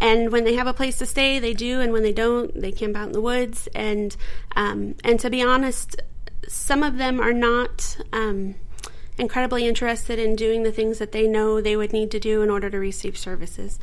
and 0.00 0.30
when 0.30 0.44
they 0.44 0.54
have 0.54 0.66
a 0.68 0.74
place 0.74 0.98
to 0.98 1.06
stay, 1.06 1.38
they 1.40 1.54
do, 1.54 1.80
and 1.80 1.92
when 1.92 2.02
they 2.02 2.12
don't, 2.12 2.54
they 2.60 2.70
camp 2.70 2.96
out 2.96 3.06
in 3.06 3.12
the 3.12 3.20
woods. 3.20 3.66
And 3.74 4.14
um, 4.54 4.94
and 5.02 5.18
to 5.20 5.30
be 5.30 5.42
honest, 5.42 6.00
some 6.46 6.82
of 6.82 6.98
them 6.98 7.20
are 7.20 7.32
not 7.32 7.96
um, 8.12 8.54
incredibly 9.18 9.66
interested 9.66 10.18
in 10.18 10.36
doing 10.36 10.62
the 10.62 10.72
things 10.72 10.98
that 10.98 11.12
they 11.12 11.26
know 11.26 11.60
they 11.60 11.76
would 11.76 11.92
need 11.92 12.10
to 12.10 12.20
do 12.20 12.42
in 12.42 12.50
order 12.50 12.68
to 12.68 12.78
receive 12.78 13.16
services. 13.16 13.78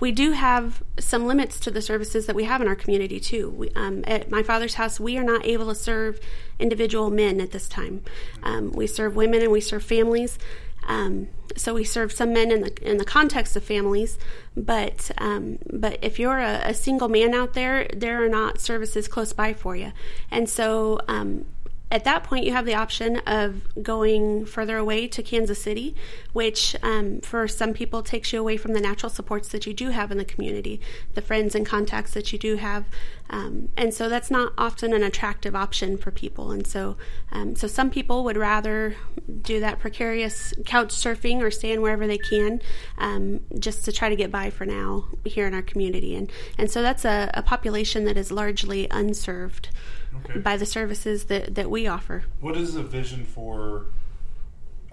We 0.00 0.12
do 0.12 0.32
have 0.32 0.82
some 0.98 1.26
limits 1.26 1.58
to 1.60 1.70
the 1.70 1.82
services 1.82 2.26
that 2.26 2.36
we 2.36 2.44
have 2.44 2.60
in 2.60 2.68
our 2.68 2.76
community 2.76 3.20
too. 3.20 3.50
We, 3.50 3.70
um, 3.70 4.04
at 4.06 4.30
my 4.30 4.42
father's 4.42 4.74
house, 4.74 5.00
we 5.00 5.16
are 5.16 5.24
not 5.24 5.46
able 5.46 5.66
to 5.68 5.74
serve 5.74 6.20
individual 6.58 7.10
men 7.10 7.40
at 7.40 7.50
this 7.50 7.68
time. 7.68 8.02
Um, 8.42 8.72
we 8.72 8.86
serve 8.86 9.16
women 9.16 9.42
and 9.42 9.50
we 9.50 9.60
serve 9.60 9.82
families. 9.82 10.38
Um, 10.86 11.28
so 11.56 11.72
we 11.74 11.84
serve 11.84 12.12
some 12.12 12.32
men 12.32 12.50
in 12.50 12.60
the 12.62 12.90
in 12.90 12.98
the 12.98 13.04
context 13.04 13.56
of 13.56 13.64
families, 13.64 14.18
but 14.56 15.10
um, 15.18 15.58
but 15.72 15.98
if 16.02 16.18
you're 16.18 16.38
a, 16.38 16.60
a 16.64 16.74
single 16.74 17.08
man 17.08 17.32
out 17.32 17.54
there, 17.54 17.88
there 17.94 18.22
are 18.24 18.28
not 18.28 18.60
services 18.60 19.08
close 19.08 19.32
by 19.32 19.54
for 19.54 19.76
you, 19.76 19.92
and 20.30 20.48
so 20.48 21.00
um, 21.08 21.46
at 21.94 22.02
that 22.02 22.24
point, 22.24 22.44
you 22.44 22.50
have 22.50 22.66
the 22.66 22.74
option 22.74 23.18
of 23.18 23.62
going 23.80 24.46
further 24.46 24.76
away 24.76 25.06
to 25.06 25.22
Kansas 25.22 25.62
City, 25.62 25.94
which 26.32 26.74
um, 26.82 27.20
for 27.20 27.46
some 27.46 27.72
people 27.72 28.02
takes 28.02 28.32
you 28.32 28.40
away 28.40 28.56
from 28.56 28.72
the 28.72 28.80
natural 28.80 29.08
supports 29.08 29.46
that 29.50 29.64
you 29.64 29.72
do 29.72 29.90
have 29.90 30.10
in 30.10 30.18
the 30.18 30.24
community, 30.24 30.80
the 31.14 31.22
friends 31.22 31.54
and 31.54 31.64
contacts 31.64 32.12
that 32.14 32.32
you 32.32 32.38
do 32.38 32.56
have, 32.56 32.86
um, 33.30 33.68
and 33.76 33.94
so 33.94 34.08
that's 34.08 34.30
not 34.30 34.52
often 34.58 34.92
an 34.92 35.02
attractive 35.02 35.56
option 35.56 35.96
for 35.96 36.10
people. 36.10 36.50
And 36.50 36.66
so, 36.66 36.96
um, 37.32 37.56
so 37.56 37.66
some 37.66 37.90
people 37.90 38.22
would 38.24 38.36
rather 38.36 38.96
do 39.42 39.60
that 39.60 39.78
precarious 39.78 40.52
couch 40.66 40.90
surfing 40.90 41.40
or 41.40 41.50
staying 41.50 41.80
wherever 41.80 42.06
they 42.06 42.18
can, 42.18 42.60
um, 42.98 43.40
just 43.58 43.84
to 43.86 43.92
try 43.92 44.08
to 44.08 44.16
get 44.16 44.30
by 44.30 44.50
for 44.50 44.66
now 44.66 45.06
here 45.24 45.46
in 45.46 45.54
our 45.54 45.62
community. 45.62 46.14
And 46.14 46.30
and 46.58 46.70
so 46.70 46.82
that's 46.82 47.04
a, 47.04 47.30
a 47.34 47.42
population 47.42 48.04
that 48.04 48.16
is 48.16 48.30
largely 48.30 48.86
unserved 48.90 49.70
Okay. 50.24 50.38
by 50.40 50.56
the 50.56 50.66
services 50.66 51.24
that, 51.24 51.54
that 51.54 51.70
we 51.70 51.86
offer. 51.86 52.24
What 52.40 52.56
is 52.56 52.74
the 52.74 52.82
vision 52.82 53.24
for? 53.24 53.86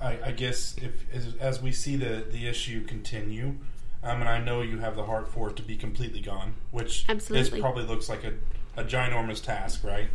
I, 0.01 0.17
I 0.25 0.31
guess 0.31 0.75
if 0.81 1.05
as, 1.13 1.35
as 1.39 1.61
we 1.61 1.71
see 1.71 1.95
the 1.95 2.25
the 2.29 2.47
issue 2.47 2.83
continue, 2.85 3.55
um, 4.03 4.19
and 4.21 4.27
I 4.29 4.39
know 4.39 4.61
you 4.61 4.79
have 4.79 4.95
the 4.95 5.03
heart 5.03 5.27
for 5.27 5.49
it 5.51 5.55
to 5.57 5.61
be 5.63 5.75
completely 5.77 6.21
gone, 6.21 6.55
which 6.71 7.05
Absolutely. 7.07 7.57
is 7.57 7.61
probably 7.61 7.83
looks 7.83 8.09
like 8.09 8.23
a, 8.23 8.33
a 8.75 8.83
ginormous 8.83 9.43
task, 9.43 9.83
right? 9.83 10.07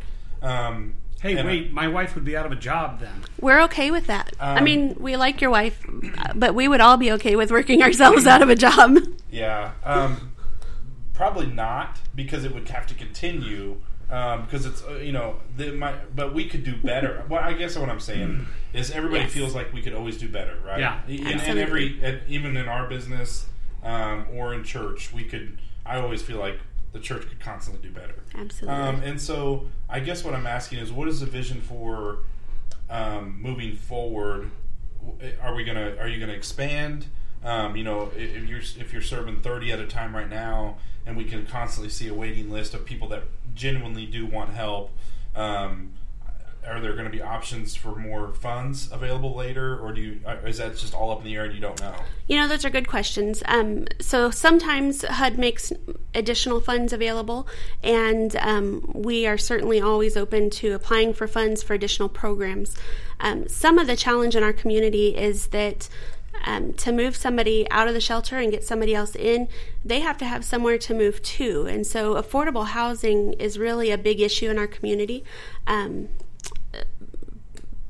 Um, 0.43 0.95
Hey, 1.23 1.31
and 1.39 1.41
I- 1.49 1.51
wait, 1.51 1.73
my 1.73 1.89
wife 1.89 2.15
would 2.15 2.25
be 2.27 2.37
out 2.37 2.45
of 2.45 2.53
a 2.53 2.57
job 2.57 3.01
then. 3.01 3.23
We're 3.41 3.63
okay 3.63 3.91
with 3.91 4.07
that. 4.09 4.35
I 4.39 4.59
Um, 4.59 4.65
mean, 4.65 4.97
we 5.01 5.17
like 5.17 5.41
your 5.41 5.49
wife, 5.51 5.83
but 6.35 6.55
we 6.55 6.69
would 6.69 6.83
all 6.83 6.99
be 6.99 7.11
okay 7.13 7.37
with 7.37 7.51
working 7.51 7.83
ourselves 7.87 8.27
out 8.27 8.43
of 8.43 8.51
a 8.51 8.55
job. 8.55 8.99
Yeah, 9.31 9.73
um, 9.83 10.33
probably 11.15 11.47
not 11.47 11.99
because 12.15 12.45
it 12.45 12.53
would 12.53 12.69
have 12.69 12.87
to 12.89 12.95
continue 12.95 13.81
um, 14.11 14.45
because 14.45 14.67
it's 14.67 14.83
uh, 14.85 14.95
you 14.95 15.13
know 15.13 15.37
the, 15.57 15.73
my, 15.73 15.95
but 16.15 16.33
we 16.35 16.49
could 16.49 16.65
do 16.65 16.77
better. 16.77 17.25
Well, 17.29 17.41
I 17.43 17.53
guess 17.55 17.77
what 17.77 17.89
I'm 17.89 18.01
saying 18.01 18.47
is 18.73 18.91
everybody 18.91 19.25
Yes. 19.25 19.33
feels 19.33 19.55
like 19.55 19.73
we 19.73 19.83
could 19.83 19.95
always 19.95 20.17
do 20.19 20.29
better, 20.29 20.57
right? 20.65 20.79
Yeah. 20.81 21.01
in, 21.09 21.27
in 21.41 21.59
every 21.59 21.99
and 22.03 22.21
even 22.29 22.57
in 22.57 22.69
our 22.69 22.89
business 22.89 23.47
um, 23.83 24.27
or 24.33 24.55
in 24.55 24.65
church, 24.65 25.13
we 25.13 25.25
could. 25.25 25.59
I 25.85 26.01
always 26.01 26.23
feel 26.23 26.39
like 26.39 26.59
the 26.93 27.01
church 27.01 27.29
could 27.29 27.41
constantly 27.41 27.89
do 27.89 27.95
better. 27.95 28.15
Absolutely. 28.35 28.69
Um, 28.69 29.03
and 29.03 29.21
so, 29.21 29.67
I 29.89 30.01
guess 30.01 30.25
what 30.25 30.35
I'm 30.35 30.47
asking 30.47 30.79
is, 30.79 30.91
what 30.93 31.09
is 31.09 31.21
the 31.21 31.27
vision 31.27 31.61
for 31.61 32.21
um, 32.91 33.41
moving 33.41 33.77
forward? 33.77 34.51
Are 35.41 35.55
we 35.55 35.65
gonna? 35.65 35.97
Are 36.01 36.09
you 36.09 36.19
gonna 36.21 36.33
expand? 36.33 37.07
Um, 37.45 37.77
you 37.77 37.85
know, 37.85 38.11
if 38.17 38.49
you're 38.49 38.61
if 38.61 38.93
you're 38.93 39.03
serving 39.03 39.41
30 39.41 39.73
at 39.73 39.79
a 39.79 39.87
time 39.87 40.15
right 40.17 40.29
now, 40.29 40.79
and 41.05 41.17
we 41.17 41.25
can 41.25 41.47
constantly 41.47 41.91
see 41.91 42.09
a 42.09 42.15
waiting 42.15 42.51
list 42.51 42.75
of 42.75 42.85
people 42.85 43.09
that 43.09 43.23
genuinely 43.57 44.07
do 44.07 44.27
want 44.27 44.51
help. 44.51 44.91
Um, 45.35 45.93
are 46.67 46.81
there 46.81 46.93
going 46.95 47.05
to 47.05 47.11
be 47.11 47.23
options 47.23 47.77
for 47.77 47.95
more 47.95 48.33
funds 48.33 48.91
available 48.91 49.37
later, 49.37 49.79
or 49.79 49.93
do 49.93 50.01
you? 50.01 50.21
uh, 50.27 50.37
Is 50.45 50.59
that 50.59 50.77
just 50.77 50.95
all 50.95 51.11
up 51.13 51.19
in 51.21 51.25
the 51.25 51.37
air 51.37 51.45
and 51.45 51.55
you 51.55 51.61
don't 51.61 51.81
know? 51.81 51.95
You 52.27 52.37
know, 52.37 52.49
those 52.49 52.65
are 52.65 52.71
good 52.71 52.89
questions. 52.89 53.43
Um, 53.47 53.87
so 54.01 54.31
sometimes 54.31 55.03
HUD 55.03 55.39
makes 55.39 55.73
additional 56.15 56.61
funds 56.61 56.93
available, 56.93 57.47
and 57.85 58.35
um, 58.37 58.91
we 58.95 59.27
are 59.27 59.39
certainly 59.39 59.81
always 59.81 60.17
open 60.17 60.51
to 60.51 60.73
applying 60.73 61.15
for 61.15 61.29
funds 61.29 61.63
for 61.63 61.75
additional 61.75 62.09
programs. 62.09 62.77
Um, 63.21 63.49
some 63.49 63.79
of 63.79 63.87
the 63.87 63.97
challenge 63.97 64.35
in 64.35 64.43
our 64.43 64.53
community 64.53 65.17
is 65.17 65.49
that. 65.49 65.89
Um, 66.49 66.73
to 66.75 66.93
move 66.93 67.17
somebody 67.17 67.69
out 67.73 67.89
of 67.89 67.95
the 67.95 68.01
shelter 68.01 68.39
and 68.39 68.53
get 68.53 68.63
somebody 68.63 68.95
else 68.95 69.17
in, 69.17 69.49
they 69.85 69.99
have 70.01 70.17
to 70.19 70.25
have 70.25 70.45
somewhere 70.45 70.79
to 70.79 70.95
move 70.95 71.21
to. 71.23 71.67
And 71.67 71.85
so, 71.85 72.15
affordable 72.15 72.69
housing 72.69 73.33
is 73.35 73.59
really 73.59 73.91
a 73.91 73.99
big 73.99 74.21
issue 74.21 74.49
in 74.49 74.57
our 74.57 74.69
community. 74.69 75.25
Um, 75.67 76.09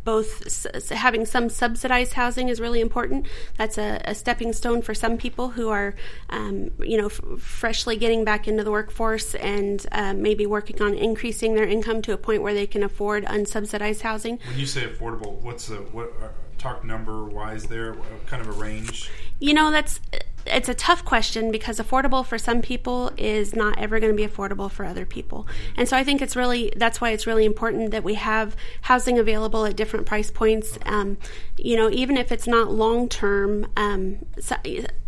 both 0.05 0.47
s- 0.47 0.89
having 0.91 1.27
some 1.27 1.49
subsidized 1.49 2.13
housing 2.15 2.49
is 2.49 2.61
really 2.61 2.81
important. 2.81 3.27
That's 3.59 3.77
a, 3.77 4.01
a 4.05 4.15
stepping 4.15 4.53
stone 4.53 4.81
for 4.81 4.95
some 4.95 5.19
people 5.19 5.51
who 5.51 5.69
are, 5.69 5.95
um, 6.31 6.71
you 6.79 6.97
know, 6.97 7.07
f- 7.07 7.21
freshly 7.41 7.97
getting 7.97 8.25
back 8.25 8.47
into 8.47 8.63
the 8.63 8.71
workforce 8.71 9.35
and 9.35 9.85
uh, 9.91 10.15
maybe 10.15 10.47
working 10.47 10.81
on 10.81 10.95
increasing 10.95 11.55
their 11.57 11.67
income 11.67 12.03
to 12.03 12.13
a 12.13 12.17
point 12.17 12.43
where 12.43 12.55
they 12.55 12.69
can 12.69 12.85
afford 12.85 13.25
unsubsidized 13.25 14.03
housing. 14.03 14.39
When 14.47 14.59
you 14.59 14.67
say 14.67 14.87
affordable, 14.87 15.41
what's 15.43 15.67
the 15.67 15.77
what 15.77 16.13
uh, 16.23 16.29
talk 16.67 16.85
number 16.85 17.25
wise 17.25 17.65
there? 17.65 17.95
Kind 18.27 18.43
of 18.43 18.49
a 18.49 18.53
range? 18.53 19.11
You 19.39 19.55
know, 19.55 19.71
that's 19.71 20.01
it's 20.47 20.69
a 20.69 20.75
tough 20.75 21.05
question 21.05 21.51
because 21.51 21.81
affordable 21.81 22.25
for 22.25 22.39
some 22.39 22.63
people 22.63 23.11
is 23.17 23.55
not 23.55 23.77
ever 23.79 23.99
going 23.99 24.13
to 24.13 24.17
be 24.17 24.27
affordable 24.27 24.71
for 24.71 24.85
other 24.85 25.05
people. 25.05 25.47
And 25.77 25.89
so 25.89 25.97
I 25.97 26.05
think 26.05 26.23
it's 26.23 26.37
really 26.37 26.73
that's 26.77 27.01
why 27.01 27.11
it's 27.11 27.27
really 27.27 27.45
important 27.45 27.91
that 27.91 28.05
we 28.05 28.15
have 28.15 28.57
housing 28.83 29.19
available 29.19 29.65
at 29.65 29.77
different 29.77 30.07
price 30.07 30.31
points. 30.31 30.79
Um, 30.87 31.19
you 31.57 31.77
know, 31.77 31.91
even 31.91 32.17
if 32.17 32.31
it's 32.31 32.47
not 32.47 32.71
long 32.71 33.09
term, 33.09 33.67
um, 33.77 34.19
so, 34.39 34.57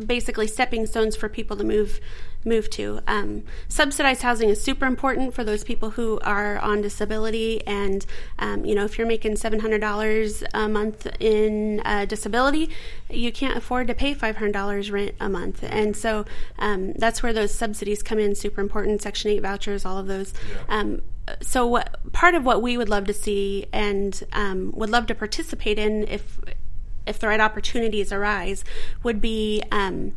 basically 0.05 0.47
stepping 0.47 0.87
stones 0.87 1.17
for 1.17 1.29
people 1.29 1.57
to 1.57 1.65
move 1.65 2.01
move 2.49 2.71
to. 2.71 3.01
Um, 3.07 3.45
subsidized 3.69 4.23
housing 4.23 4.49
is 4.49 4.63
super 4.63 4.87
important 4.87 5.35
for 5.35 5.45
those 5.45 5.65
people 5.65 5.91
who 5.91 6.19
are 6.21 6.59
on 6.59 6.81
disability, 6.83 7.67
and 7.67 8.05
um, 8.39 8.65
you 8.65 8.75
know, 8.75 8.85
if 8.85 8.99
you're 8.99 9.07
making 9.07 9.37
seven 9.37 9.61
hundred 9.61 9.81
dollars 9.81 10.43
a 10.55 10.69
month 10.69 11.07
in 11.21 11.81
uh, 11.85 12.05
disability, 12.05 12.71
you 13.11 13.31
can't 13.33 13.57
afford 13.57 13.89
to 13.89 13.95
pay 13.95 14.15
five 14.15 14.37
hundred 14.37 14.53
dollars 14.53 14.91
rent 14.91 15.15
a 15.21 15.29
month, 15.29 15.63
and 15.63 15.97
so 15.97 16.25
um, 16.59 16.93
that's 16.95 17.23
where 17.23 17.33
those 17.33 17.55
subsidies 17.55 18.03
come 18.03 18.19
in. 18.19 18.35
Super 18.35 18.61
important. 18.61 19.03
Section 19.03 19.31
eight 19.31 19.43
vouchers, 19.43 19.85
all 19.85 19.99
of 19.99 20.07
those. 20.07 20.35
Um, 20.69 21.03
so, 21.41 21.67
what 21.67 22.13
part 22.13 22.35
of 22.35 22.45
what 22.45 22.63
we 22.63 22.77
would 22.77 22.89
love 22.89 23.07
to 23.07 23.15
see 23.15 23.67
and 23.73 24.23
um, 24.33 24.73
would 24.75 24.91
love 24.91 25.07
to 25.07 25.15
participate 25.15 25.79
in, 25.79 26.07
if 26.09 26.41
if 27.07 27.19
the 27.19 27.29
right 27.29 27.41
opportunities 27.41 28.13
arise, 28.13 28.65
would 29.03 29.21
be 29.21 29.63
um, 29.73 30.13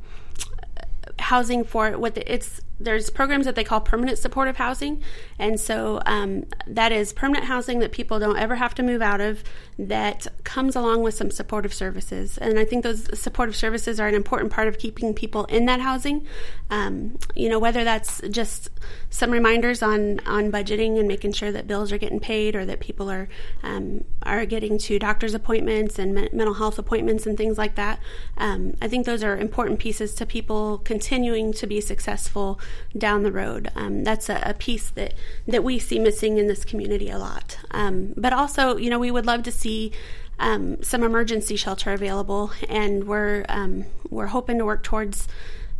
housing 1.32 1.64
for 1.64 1.98
what 1.98 2.14
the, 2.16 2.24
it's 2.36 2.60
there's 2.84 3.10
programs 3.10 3.46
that 3.46 3.56
they 3.56 3.64
call 3.64 3.82
permanent 3.82 4.18
supportive 4.18 4.58
housing, 4.58 5.02
and 5.40 5.60
so 5.60 6.02
um, 6.06 6.46
that 6.68 6.92
is 6.92 7.14
permanent 7.14 7.46
housing 7.46 7.80
that 7.80 7.92
people 7.92 8.20
don't 8.20 8.38
ever 8.38 8.56
have 8.56 8.74
to 8.76 8.84
move 8.84 9.02
out 9.02 9.22
of. 9.22 9.44
That 9.80 10.28
comes 10.44 10.76
along 10.76 11.02
with 11.02 11.16
some 11.16 11.32
supportive 11.32 11.74
services, 11.74 12.38
and 12.38 12.60
I 12.60 12.66
think 12.66 12.84
those 12.84 13.20
supportive 13.20 13.56
services 13.56 14.00
are 14.00 14.08
an 14.08 14.14
important 14.14 14.52
part 14.52 14.68
of 14.68 14.78
keeping 14.78 15.14
people 15.14 15.46
in 15.46 15.66
that 15.66 15.80
housing. 15.80 16.28
Um, 16.70 17.18
you 17.36 17.50
know, 17.50 17.58
whether 17.58 17.84
that's 17.84 18.22
just 18.30 18.70
some 19.10 19.32
reminders 19.32 19.82
on 19.82 20.20
on 20.28 20.52
budgeting 20.52 21.00
and 21.00 21.08
making 21.08 21.34
sure 21.34 21.52
that 21.52 21.68
bills 21.68 21.92
are 21.92 21.98
getting 21.98 22.20
paid, 22.20 22.56
or 22.56 22.66
that 22.66 22.80
people 22.80 23.10
are 23.10 23.28
um, 23.64 24.04
are 24.24 24.46
getting 24.46 24.78
to 24.78 25.00
doctor's 25.00 25.34
appointments 25.34 25.98
and 25.98 26.14
me- 26.14 26.30
mental 26.32 26.56
health 26.56 26.78
appointments 26.78 27.26
and 27.26 27.38
things 27.38 27.58
like 27.58 27.76
that. 27.76 28.00
Um, 28.38 28.76
I 28.82 28.88
think 28.88 29.06
those 29.06 29.24
are 29.24 29.38
important 29.38 29.80
pieces 29.80 30.14
to 30.16 30.26
people 30.26 30.78
continuing 30.80 31.54
to 31.54 31.68
be 31.68 31.82
successful 31.82 32.60
down 32.98 33.24
the 33.24 33.32
road. 33.32 33.72
Um, 33.76 34.04
that's 34.04 34.30
a, 34.30 34.42
a, 34.46 34.54
piece 34.54 34.90
that, 34.92 35.14
that 35.48 35.64
we 35.64 35.80
see 35.80 36.00
missing 36.00 36.38
in 36.38 36.48
this 36.48 36.66
community 36.66 37.10
a 37.10 37.18
lot. 37.18 37.58
Um, 37.72 38.14
but 38.18 38.34
also, 38.34 38.78
you 38.78 38.90
know, 38.90 39.00
we 39.00 39.12
would 39.12 39.26
love 39.26 39.44
to 39.44 39.52
see 39.52 39.92
um, 40.40 40.82
some 40.82 41.04
emergency 41.04 41.56
shelter 41.56 41.94
available, 41.94 42.52
and 42.68 43.06
we're 43.06 43.46
um, 43.48 43.86
we're 44.10 44.28
hoping 44.28 44.58
to 44.58 44.66
work 44.66 44.84
towards 44.84 45.28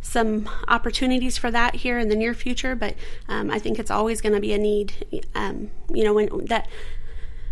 some 0.00 0.48
opportunities 0.68 1.36
for 1.36 1.50
that 1.50 1.76
here 1.76 1.98
in 1.98 2.08
the 2.08 2.16
near 2.16 2.32
future. 2.32 2.74
But 2.74 2.94
um, 3.28 3.50
I 3.50 3.58
think 3.58 3.78
it's 3.78 3.90
always 3.90 4.20
going 4.20 4.34
to 4.34 4.40
be 4.40 4.52
a 4.52 4.58
need. 4.58 5.24
Um, 5.34 5.70
you 5.92 6.04
know, 6.04 6.14
when 6.14 6.46
that 6.46 6.68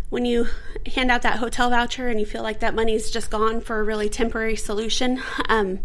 when 0.09 0.25
you 0.25 0.47
hand 0.93 1.11
out 1.11 1.21
that 1.21 1.39
hotel 1.39 1.69
voucher 1.69 2.07
and 2.07 2.19
you 2.19 2.25
feel 2.25 2.43
like 2.43 2.59
that 2.59 2.75
money 2.75 2.95
is 2.95 3.11
just 3.11 3.29
gone 3.29 3.61
for 3.61 3.79
a 3.79 3.83
really 3.83 4.09
temporary 4.09 4.55
solution, 4.55 5.21
um, 5.49 5.79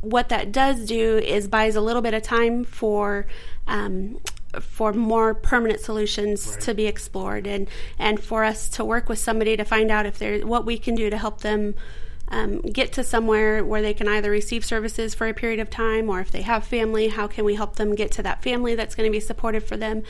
what 0.00 0.28
that 0.28 0.52
does 0.52 0.86
do 0.86 1.18
is 1.18 1.48
buys 1.48 1.76
a 1.76 1.80
little 1.80 2.02
bit 2.02 2.14
of 2.14 2.22
time 2.22 2.64
for 2.64 3.26
um, 3.66 4.20
for 4.60 4.92
more 4.92 5.34
permanent 5.34 5.80
solutions 5.80 6.48
right. 6.48 6.60
to 6.60 6.74
be 6.74 6.86
explored 6.86 7.46
and 7.46 7.68
and 7.98 8.20
for 8.20 8.44
us 8.44 8.68
to 8.68 8.84
work 8.84 9.08
with 9.08 9.18
somebody 9.18 9.56
to 9.56 9.64
find 9.64 9.90
out 9.90 10.06
if 10.06 10.18
there's 10.18 10.44
what 10.44 10.64
we 10.64 10.78
can 10.78 10.94
do 10.94 11.10
to 11.10 11.18
help 11.18 11.40
them 11.40 11.74
um, 12.30 12.60
get 12.60 12.92
to 12.92 13.02
somewhere 13.02 13.64
where 13.64 13.80
they 13.80 13.94
can 13.94 14.06
either 14.06 14.30
receive 14.30 14.64
services 14.64 15.14
for 15.14 15.26
a 15.28 15.34
period 15.34 15.60
of 15.60 15.70
time 15.70 16.10
or 16.10 16.20
if 16.20 16.30
they 16.30 16.42
have 16.42 16.64
family 16.64 17.08
how 17.08 17.26
can 17.26 17.44
we 17.44 17.56
help 17.56 17.76
them 17.76 17.94
get 17.94 18.10
to 18.12 18.22
that 18.22 18.42
family 18.42 18.74
that's 18.74 18.94
going 18.94 19.10
to 19.10 19.12
be 19.12 19.20
supportive 19.20 19.64
for 19.64 19.76
them? 19.76 20.02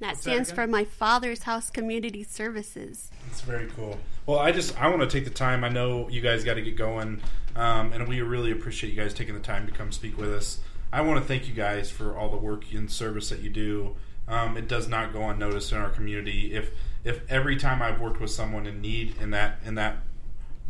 That 0.00 0.16
stands 0.18 0.50
that 0.50 0.54
for 0.54 0.66
My 0.66 0.84
Father's 0.84 1.44
House 1.44 1.70
Community 1.70 2.22
Services. 2.22 3.10
That's 3.26 3.40
very 3.40 3.68
cool. 3.68 3.98
Well, 4.26 4.38
I 4.38 4.52
just 4.52 4.78
I 4.78 4.88
want 4.88 5.00
to 5.00 5.08
take 5.08 5.24
the 5.24 5.30
time. 5.30 5.64
I 5.64 5.70
know 5.70 6.10
you 6.10 6.20
guys 6.20 6.44
got 6.44 6.54
to 6.54 6.62
get 6.62 6.76
going, 6.76 7.22
um, 7.56 7.94
and 7.94 8.06
we 8.06 8.20
really 8.20 8.52
appreciate 8.52 8.90
you 8.90 9.02
guys 9.02 9.14
taking 9.14 9.32
the 9.32 9.40
time 9.40 9.66
to 9.66 9.72
come 9.72 9.92
speak 9.92 10.18
with 10.18 10.30
us. 10.30 10.60
I 10.92 11.02
want 11.02 11.20
to 11.20 11.26
thank 11.26 11.48
you 11.48 11.54
guys 11.54 11.90
for 11.90 12.16
all 12.16 12.30
the 12.30 12.36
work 12.36 12.64
and 12.72 12.90
service 12.90 13.28
that 13.28 13.40
you 13.40 13.50
do. 13.50 13.96
Um, 14.26 14.56
it 14.56 14.68
does 14.68 14.88
not 14.88 15.12
go 15.12 15.28
unnoticed 15.28 15.72
in 15.72 15.78
our 15.78 15.90
community. 15.90 16.54
If 16.54 16.70
if 17.04 17.20
every 17.30 17.56
time 17.56 17.80
I've 17.80 18.00
worked 18.00 18.20
with 18.20 18.30
someone 18.30 18.66
in 18.66 18.80
need 18.80 19.16
in 19.20 19.30
that 19.30 19.60
in 19.64 19.74
that 19.76 19.98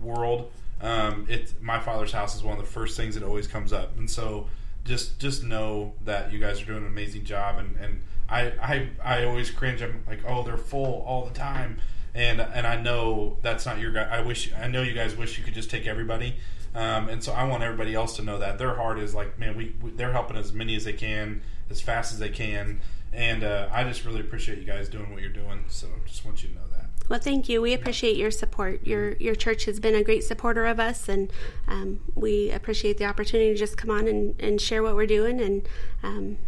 world, 0.00 0.52
um, 0.80 1.26
it's 1.28 1.54
my 1.60 1.80
father's 1.80 2.12
house 2.12 2.36
is 2.36 2.42
one 2.42 2.58
of 2.58 2.64
the 2.64 2.70
first 2.70 2.96
things 2.96 3.14
that 3.14 3.24
always 3.24 3.46
comes 3.46 3.72
up. 3.72 3.96
And 3.98 4.08
so 4.08 4.48
just 4.84 5.18
just 5.18 5.42
know 5.42 5.94
that 6.04 6.32
you 6.32 6.38
guys 6.38 6.62
are 6.62 6.66
doing 6.66 6.82
an 6.82 6.86
amazing 6.86 7.24
job. 7.24 7.58
And, 7.58 7.76
and 7.76 8.02
I, 8.28 8.52
I 8.62 8.88
I 9.02 9.24
always 9.24 9.50
cringe. 9.50 9.82
I'm 9.82 10.02
like, 10.06 10.20
oh, 10.26 10.42
they're 10.42 10.56
full 10.56 11.04
all 11.06 11.24
the 11.24 11.34
time. 11.34 11.78
And 12.14 12.40
and 12.40 12.66
I 12.66 12.80
know 12.80 13.38
that's 13.42 13.66
not 13.66 13.78
your 13.78 13.92
guy. 13.92 14.04
I 14.04 14.20
wish 14.20 14.52
I 14.52 14.66
know 14.68 14.82
you 14.82 14.94
guys 14.94 15.16
wish 15.16 15.38
you 15.38 15.44
could 15.44 15.54
just 15.54 15.70
take 15.70 15.86
everybody. 15.86 16.36
Um, 16.74 17.08
and 17.08 17.22
so 17.22 17.32
I 17.32 17.44
want 17.44 17.62
everybody 17.62 17.94
else 17.94 18.16
to 18.16 18.22
know 18.22 18.38
that 18.38 18.58
their 18.58 18.74
heart 18.74 18.98
is 18.98 19.14
like, 19.14 19.38
man, 19.38 19.56
we, 19.56 19.74
we 19.82 19.90
they're 19.90 20.12
helping 20.12 20.36
as 20.36 20.52
many 20.52 20.76
as 20.76 20.84
they 20.84 20.92
can, 20.92 21.42
as 21.70 21.80
fast 21.80 22.12
as 22.12 22.18
they 22.18 22.28
can, 22.28 22.80
and 23.12 23.42
uh, 23.42 23.68
I 23.72 23.84
just 23.84 24.04
really 24.04 24.20
appreciate 24.20 24.58
you 24.58 24.64
guys 24.64 24.88
doing 24.88 25.12
what 25.12 25.22
you're 25.22 25.30
doing. 25.30 25.64
So 25.68 25.88
just 26.06 26.24
want 26.24 26.42
you 26.42 26.50
to 26.50 26.54
know 26.54 26.66
that. 26.72 26.86
Well, 27.08 27.18
thank 27.18 27.48
you. 27.48 27.62
We 27.62 27.72
appreciate 27.72 28.16
your 28.16 28.30
support. 28.30 28.86
Your 28.86 29.12
your 29.14 29.34
church 29.34 29.64
has 29.64 29.80
been 29.80 29.94
a 29.94 30.04
great 30.04 30.24
supporter 30.24 30.66
of 30.66 30.78
us, 30.78 31.08
and 31.08 31.32
um, 31.66 32.00
we 32.14 32.50
appreciate 32.50 32.98
the 32.98 33.06
opportunity 33.06 33.52
to 33.52 33.58
just 33.58 33.76
come 33.76 33.90
on 33.90 34.06
and, 34.06 34.34
and 34.38 34.60
share 34.60 34.82
what 34.82 34.94
we're 34.94 35.06
doing 35.06 35.40
and 35.40 35.66
um, 36.02 36.38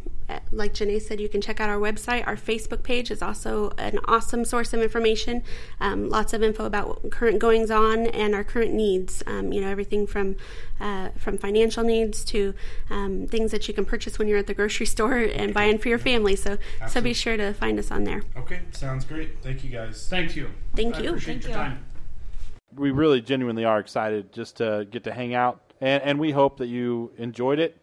like 0.53 0.75
Janae 0.75 1.01
said, 1.01 1.21
you 1.21 1.29
can 1.29 1.41
check 1.41 1.61
out 1.61 1.69
our 1.69 1.79
website. 1.79 2.27
Our 2.27 2.37
Facebook 2.37 2.83
page 2.83 3.11
is 3.11 3.23
also 3.23 3.71
an 3.79 3.99
awesome 4.07 4.45
source 4.45 4.73
of 4.73 4.81
information. 4.81 5.43
Um, 5.81 6.09
lots 6.09 6.33
of 6.33 6.43
info 6.43 6.65
about 6.65 7.11
current 7.11 7.39
goings 7.39 7.71
on 7.71 8.07
and 8.07 8.35
our 8.35 8.45
current 8.45 8.73
needs. 8.73 9.23
Um, 9.27 9.53
you 9.53 9.61
know, 9.61 9.69
everything 9.69 10.07
from 10.07 10.37
uh, 10.81 11.11
from 11.17 11.39
financial 11.39 11.85
needs 11.85 12.25
to 12.25 12.55
um, 12.89 13.27
things 13.27 13.51
that 13.51 13.69
you 13.69 13.75
can 13.75 13.85
purchase 13.85 14.19
when 14.19 14.29
you're 14.29 14.39
at 14.39 14.47
the 14.47 14.55
grocery 14.55 14.87
store 14.97 15.19
and 15.19 15.53
buying 15.53 15.79
for 15.79 15.89
your 15.89 15.99
family. 15.99 16.37
So, 16.37 16.59
Absolutely. 16.81 16.89
so 16.89 17.01
be 17.01 17.15
sure 17.15 17.37
to 17.37 17.53
find 17.53 17.79
us 17.79 17.91
on 17.91 18.05
there. 18.05 18.23
Okay, 18.37 18.61
sounds 18.73 19.05
great. 19.05 19.43
Thank 19.43 19.65
you 19.65 19.71
guys. 19.71 20.07
Thank 20.09 20.37
you. 20.37 20.51
Thank 20.75 20.97
I 20.97 21.01
you. 21.01 21.09
Appreciate 21.11 21.43
Thank 21.43 21.43
your 21.45 21.51
you. 21.53 21.57
time. 21.57 21.85
We 22.77 22.91
really 22.93 23.21
genuinely 23.21 23.65
are 23.65 23.81
excited 23.81 24.33
just 24.33 24.57
to 24.59 24.87
get 24.91 25.05
to 25.05 25.13
hang 25.13 25.35
out, 25.35 25.61
and, 25.81 26.03
and 26.03 26.21
we 26.21 26.31
hope 26.31 26.59
that 26.59 26.69
you 26.69 27.13
enjoyed 27.19 27.59
it 27.59 27.80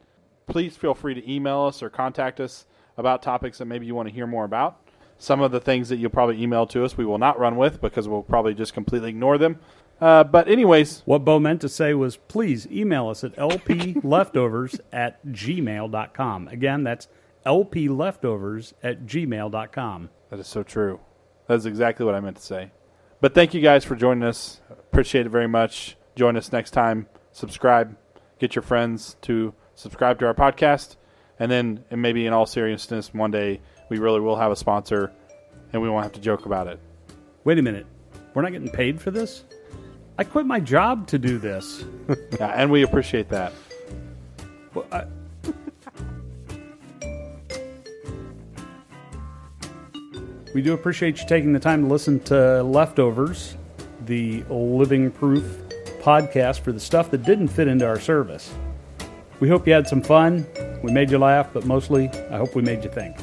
please 0.47 0.75
feel 0.75 0.93
free 0.93 1.13
to 1.13 1.31
email 1.31 1.61
us 1.61 1.83
or 1.83 1.89
contact 1.89 2.39
us 2.39 2.65
about 2.97 3.21
topics 3.21 3.59
that 3.59 3.65
maybe 3.65 3.85
you 3.85 3.93
want 3.93 4.07
to 4.07 4.13
hear 4.13 4.25
more 4.25 4.45
about. 4.45 4.81
Some 5.19 5.41
of 5.41 5.51
the 5.51 5.59
things 5.59 5.89
that 5.89 5.97
you'll 5.97 6.09
probably 6.09 6.41
email 6.41 6.65
to 6.67 6.83
us, 6.83 6.97
we 6.97 7.05
will 7.05 7.17
not 7.17 7.39
run 7.39 7.55
with 7.55 7.81
because 7.81 8.07
we'll 8.07 8.23
probably 8.23 8.53
just 8.53 8.73
completely 8.73 9.09
ignore 9.09 9.37
them. 9.37 9.59
Uh, 9.99 10.23
but, 10.23 10.47
anyways. 10.47 11.01
What 11.05 11.25
Bo 11.25 11.39
meant 11.39 11.61
to 11.61 11.69
say 11.69 11.93
was 11.93 12.17
please 12.17 12.67
email 12.67 13.09
us 13.09 13.23
at 13.23 13.35
lpleftovers 13.35 14.79
at 14.93 15.25
gmail.com. 15.25 16.47
Again, 16.49 16.83
that's 16.83 17.07
lpleftovers 17.45 18.73
at 18.83 19.05
gmail.com. 19.05 20.09
That 20.29 20.39
is 20.39 20.47
so 20.47 20.63
true. 20.63 20.99
That 21.47 21.55
is 21.55 21.65
exactly 21.65 22.05
what 22.05 22.13
I 22.13 22.19
meant 22.19 22.37
to 22.37 22.43
say. 22.43 22.71
But 23.21 23.33
thank 23.33 23.53
you 23.53 23.61
guys 23.61 23.83
for 23.83 23.95
joining 23.95 24.23
us. 24.23 24.61
Appreciate 24.69 25.25
it 25.25 25.29
very 25.29 25.47
much. 25.47 25.97
Join 26.15 26.37
us 26.37 26.51
next 26.51 26.71
time. 26.71 27.07
Subscribe. 27.31 27.97
Get 28.39 28.55
your 28.55 28.61
friends 28.61 29.15
to 29.23 29.53
subscribe 29.77 30.19
to 30.19 30.25
our 30.25 30.33
podcast, 30.33 30.97
and 31.39 31.49
then 31.49 31.83
and 31.89 32.01
maybe 32.01 32.25
in 32.25 32.33
all 32.33 32.45
seriousness, 32.45 33.13
one 33.13 33.31
day 33.31 33.61
we 33.89 33.99
really 33.99 34.19
will 34.19 34.35
have 34.35 34.51
a 34.51 34.55
sponsor, 34.55 35.13
and 35.71 35.81
we 35.81 35.89
won't 35.89 36.03
have 36.03 36.13
to 36.13 36.19
joke 36.19 36.45
about 36.45 36.67
it. 36.67 36.79
Wait 37.43 37.57
a 37.57 37.61
minute, 37.61 37.85
we're 38.33 38.41
not 38.41 38.51
getting 38.51 38.69
paid 38.69 38.99
for 38.99 39.11
this. 39.11 39.45
I 40.17 40.23
quit 40.23 40.47
my 40.47 40.59
job 40.59 41.07
to 41.09 41.19
do 41.19 41.37
this. 41.37 41.85
yeah, 42.39 42.47
and 42.47 42.71
we 42.71 42.81
appreciate 42.81 43.29
that. 43.29 43.53
Well, 44.73 44.85
I... 44.91 45.05
we 50.55 50.61
do 50.63 50.73
appreciate 50.73 51.21
you 51.21 51.27
taking 51.27 51.53
the 51.53 51.59
time 51.59 51.83
to 51.83 51.87
listen 51.87 52.19
to 52.21 52.63
Leftovers, 52.63 53.55
the 54.05 54.43
living 54.49 55.11
proof 55.11 55.43
podcast 56.01 56.61
for 56.61 56.71
the 56.71 56.79
stuff 56.79 57.11
that 57.11 57.21
didn't 57.23 57.49
fit 57.49 57.67
into 57.67 57.85
our 57.85 57.99
service. 57.99 58.51
We 59.39 59.47
hope 59.47 59.67
you 59.67 59.73
had 59.73 59.87
some 59.87 60.01
fun. 60.01 60.45
We 60.81 60.91
made 60.91 61.11
you 61.11 61.19
laugh, 61.19 61.49
but 61.53 61.65
mostly, 61.65 62.09
I 62.31 62.37
hope 62.37 62.55
we 62.55 62.61
made 62.61 62.83
you 62.83 62.89
think. 62.89 63.15